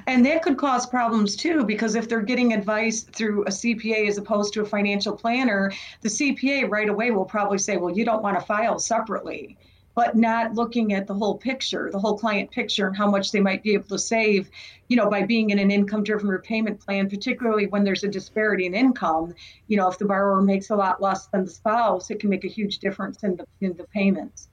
And 0.07 0.25
that 0.25 0.41
could 0.41 0.57
cause 0.57 0.85
problems 0.85 1.35
too, 1.35 1.63
because 1.63 1.95
if 1.95 2.09
they're 2.09 2.21
getting 2.21 2.53
advice 2.53 3.03
through 3.03 3.43
a 3.43 3.49
CPA 3.49 4.07
as 4.07 4.17
opposed 4.17 4.53
to 4.53 4.61
a 4.61 4.65
financial 4.65 5.15
planner, 5.15 5.71
the 6.01 6.09
CPA 6.09 6.69
right 6.69 6.89
away 6.89 7.11
will 7.11 7.25
probably 7.25 7.57
say, 7.57 7.77
well, 7.77 7.95
you 7.95 8.05
don't 8.05 8.23
want 8.23 8.39
to 8.39 8.45
file 8.45 8.79
separately, 8.79 9.57
but 9.95 10.15
not 10.15 10.53
looking 10.53 10.93
at 10.93 11.07
the 11.07 11.13
whole 11.13 11.37
picture, 11.37 11.89
the 11.91 11.99
whole 11.99 12.17
client 12.17 12.51
picture, 12.51 12.87
and 12.87 12.97
how 12.97 13.09
much 13.09 13.31
they 13.31 13.39
might 13.39 13.63
be 13.63 13.73
able 13.73 13.87
to 13.87 13.99
save, 13.99 14.49
you 14.87 14.97
know, 14.97 15.09
by 15.09 15.23
being 15.23 15.51
in 15.51 15.59
an 15.59 15.71
income 15.71 16.03
driven 16.03 16.27
repayment 16.27 16.79
plan, 16.79 17.09
particularly 17.09 17.67
when 17.67 17.83
there's 17.83 18.03
a 18.03 18.07
disparity 18.07 18.65
in 18.65 18.73
income. 18.73 19.33
You 19.67 19.77
know, 19.77 19.89
if 19.89 19.97
the 19.97 20.05
borrower 20.05 20.41
makes 20.41 20.69
a 20.69 20.75
lot 20.75 21.01
less 21.01 21.27
than 21.27 21.45
the 21.45 21.51
spouse, 21.51 22.09
it 22.09 22.19
can 22.19 22.29
make 22.29 22.45
a 22.45 22.49
huge 22.49 22.79
difference 22.79 23.23
in 23.23 23.35
the, 23.35 23.45
in 23.61 23.75
the 23.75 23.85
payments. 23.85 24.49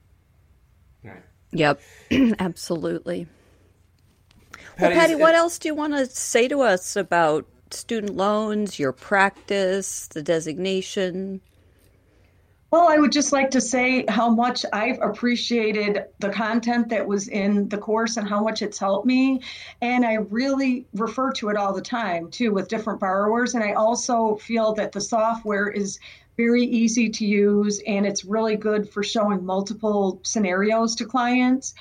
Right. 1.03 1.23
Yep, 1.51 1.81
absolutely. 2.39 3.27
Patti, 4.77 4.93
well, 4.93 5.01
Patti, 5.01 5.15
what 5.15 5.35
else 5.35 5.57
do 5.57 5.69
you 5.69 5.75
want 5.75 5.93
to 5.93 6.05
say 6.05 6.47
to 6.47 6.61
us 6.61 6.95
about 6.95 7.45
student 7.71 8.15
loans, 8.15 8.77
your 8.77 8.91
practice, 8.91 10.07
the 10.07 10.21
designation? 10.21 11.41
Well, 12.71 12.89
I 12.89 12.97
would 12.97 13.13
just 13.13 13.31
like 13.31 13.51
to 13.51 13.61
say 13.61 14.03
how 14.09 14.29
much 14.29 14.65
I've 14.73 14.99
appreciated 15.01 16.05
the 16.19 16.29
content 16.29 16.89
that 16.89 17.07
was 17.07 17.29
in 17.29 17.69
the 17.69 17.77
course 17.77 18.17
and 18.17 18.27
how 18.27 18.43
much 18.43 18.61
it's 18.61 18.77
helped 18.77 19.05
me. 19.05 19.39
And 19.81 20.03
I 20.05 20.15
really 20.15 20.85
refer 20.93 21.31
to 21.33 21.49
it 21.49 21.55
all 21.55 21.71
the 21.71 21.81
time, 21.81 22.29
too, 22.29 22.51
with 22.51 22.67
different 22.67 22.99
borrowers. 22.99 23.55
And 23.55 23.63
I 23.63 23.73
also 23.73 24.35
feel 24.35 24.73
that 24.73 24.91
the 24.91 24.99
software 24.99 25.69
is 25.69 25.99
very 26.35 26.63
easy 26.63 27.09
to 27.09 27.25
use 27.25 27.81
and 27.87 28.05
it's 28.05 28.25
really 28.25 28.57
good 28.57 28.89
for 28.89 29.03
showing 29.03 29.45
multiple 29.45 30.19
scenarios 30.23 30.95
to 30.95 31.05
clients. 31.05 31.75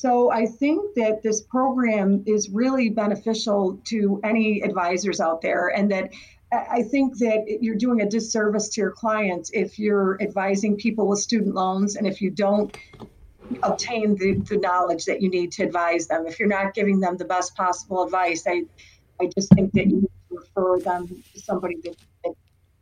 So 0.00 0.30
I 0.30 0.46
think 0.46 0.94
that 0.94 1.24
this 1.24 1.40
program 1.42 2.22
is 2.24 2.50
really 2.50 2.88
beneficial 2.88 3.80
to 3.86 4.20
any 4.22 4.62
advisors 4.62 5.18
out 5.18 5.42
there, 5.42 5.72
and 5.76 5.90
that 5.90 6.12
I 6.52 6.84
think 6.84 7.18
that 7.18 7.58
you're 7.60 7.74
doing 7.74 8.00
a 8.02 8.08
disservice 8.08 8.68
to 8.68 8.80
your 8.80 8.92
clients 8.92 9.50
if 9.52 9.76
you're 9.76 10.16
advising 10.22 10.76
people 10.76 11.08
with 11.08 11.18
student 11.18 11.56
loans 11.56 11.96
and 11.96 12.06
if 12.06 12.22
you 12.22 12.30
don't 12.30 12.76
obtain 13.64 14.14
the, 14.14 14.34
the 14.48 14.58
knowledge 14.58 15.04
that 15.06 15.20
you 15.20 15.30
need 15.30 15.50
to 15.52 15.64
advise 15.64 16.06
them. 16.06 16.28
If 16.28 16.38
you're 16.38 16.46
not 16.46 16.74
giving 16.74 17.00
them 17.00 17.16
the 17.16 17.24
best 17.24 17.56
possible 17.56 18.04
advice, 18.04 18.44
I, 18.46 18.66
I 19.20 19.28
just 19.36 19.52
think 19.56 19.72
that 19.72 19.88
you 19.88 20.08
refer 20.30 20.78
them 20.78 21.08
to 21.08 21.40
somebody 21.40 21.74
that, 21.82 21.96
that 22.22 22.34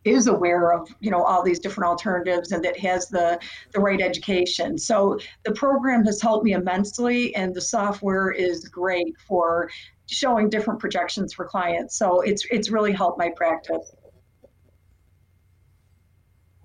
is 0.07 0.27
aware 0.27 0.73
of 0.73 0.88
you 1.01 1.11
know 1.11 1.23
all 1.23 1.42
these 1.42 1.59
different 1.59 1.88
alternatives 1.88 2.53
and 2.53 2.64
that 2.64 2.79
has 2.79 3.09
the 3.09 3.38
the 3.73 3.81
right 3.81 4.01
education. 4.01 4.79
So 4.79 5.19
the 5.45 5.53
program 5.53 6.05
has 6.05 6.21
helped 6.23 6.45
me 6.45 6.53
immensely 6.53 7.35
and 7.35 7.55
the 7.55 7.61
software 7.61 8.31
is 8.31 8.69
great 8.69 9.14
for 9.27 9.71
showing 10.07 10.49
different 10.49 10.81
projections 10.81 11.33
for 11.35 11.45
clients. 11.45 11.97
So 11.99 12.21
it's 12.21 12.47
it's 12.51 12.71
really 12.71 12.92
helped 12.92 13.19
my 13.19 13.31
practice. 13.37 13.95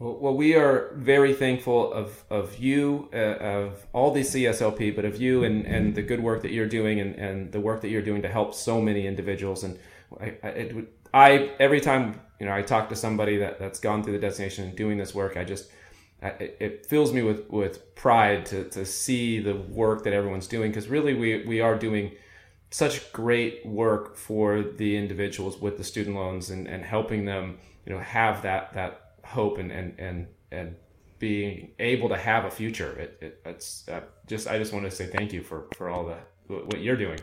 Well, 0.04 0.34
we 0.36 0.56
are 0.56 0.90
very 0.96 1.32
thankful 1.32 1.94
of, 1.94 2.24
of 2.32 2.58
you, 2.58 3.08
uh, 3.14 3.18
of 3.18 3.86
all 3.94 4.10
the 4.10 4.22
CSLP, 4.22 4.96
but 4.96 5.06
of 5.06 5.22
you 5.22 5.44
and, 5.44 5.64
and 5.68 5.94
the 5.94 6.02
good 6.02 6.24
work 6.24 6.42
that 6.42 6.50
you're 6.50 6.68
doing 6.68 7.00
and, 7.00 7.14
and 7.18 7.52
the 7.52 7.60
work 7.60 7.82
that 7.82 7.90
you're 7.90 8.02
doing 8.02 8.24
to 8.24 8.28
help 8.28 8.56
so 8.56 8.82
many 8.82 9.06
individuals. 9.06 9.64
And 9.64 9.78
I, 10.20 10.34
I, 10.42 10.48
it, 10.48 11.01
I 11.14 11.52
every 11.60 11.82
time 11.82 12.20
you 12.40 12.46
know 12.46 12.54
I 12.54 12.62
talk 12.62 12.90
to 12.90 12.96
somebody 12.96 13.38
that, 13.38 13.60
that's 13.60 13.80
gone 13.80 14.04
through 14.04 14.14
the 14.14 14.20
designation 14.20 14.66
and 14.66 14.76
doing 14.76 14.98
this 14.98 15.14
work, 15.14 15.38
I 15.38 15.44
just 15.44 15.70
it, 16.22 16.58
it 16.60 16.86
fills 16.86 17.14
me 17.14 17.24
with, 17.24 17.50
with 17.50 17.96
pride 17.96 18.46
to, 18.48 18.66
to 18.66 18.86
see 18.86 19.40
the 19.40 19.56
work 19.56 20.04
that 20.04 20.14
everyone's 20.14 20.48
doing 20.48 20.70
because 20.70 20.88
really 20.88 21.16
we, 21.16 21.44
we 21.46 21.62
are 21.62 21.76
doing 21.76 22.12
such 22.70 23.12
great 23.12 23.66
work 23.66 24.16
for 24.16 24.62
the 24.62 24.96
individuals 24.96 25.60
with 25.60 25.78
the 25.78 25.84
student 25.84 26.16
loans 26.16 26.52
and, 26.52 26.68
and 26.68 26.86
helping 26.86 27.26
them 27.26 27.58
you 27.86 27.94
know 27.94 28.00
have 28.00 28.44
that 28.44 28.74
that 28.74 29.16
hope 29.24 29.58
and 29.58 29.72
and 29.72 30.00
and 30.00 30.28
and 30.52 30.76
being 31.20 31.72
able 31.80 32.10
to 32.10 32.18
have 32.18 32.46
a 32.46 32.52
future. 32.52 32.92
It, 32.94 33.18
it 33.22 33.42
it's 33.46 33.88
uh, 33.88 34.02
just 34.28 34.48
I 34.48 34.58
just 34.58 34.74
want 34.74 34.86
to 34.86 34.92
say 34.92 35.08
thank 35.08 35.34
you 35.34 35.44
for 35.44 35.68
for 35.76 35.90
all 35.90 36.06
the 36.06 36.18
what 36.54 36.82
you're 36.82 36.98
doing. 36.98 37.20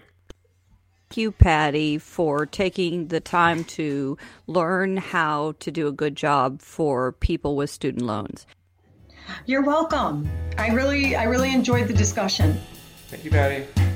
Thank 1.08 1.16
you, 1.16 1.32
Patti, 1.32 1.96
for 1.96 2.44
taking 2.44 3.08
the 3.08 3.18
time 3.18 3.64
to 3.64 4.18
learn 4.46 4.98
how 4.98 5.54
to 5.60 5.70
do 5.70 5.88
a 5.88 5.92
good 5.92 6.14
job 6.16 6.60
for 6.60 7.12
people 7.12 7.56
with 7.56 7.70
student 7.70 8.04
loans. 8.04 8.46
You're 9.46 9.62
welcome. 9.62 10.28
I 10.58 10.68
really 10.68 11.16
I 11.16 11.22
really 11.22 11.54
enjoyed 11.54 11.88
the 11.88 11.94
discussion. 11.94 12.60
Thank 13.08 13.24
you, 13.24 13.30
Patti. 13.30 13.87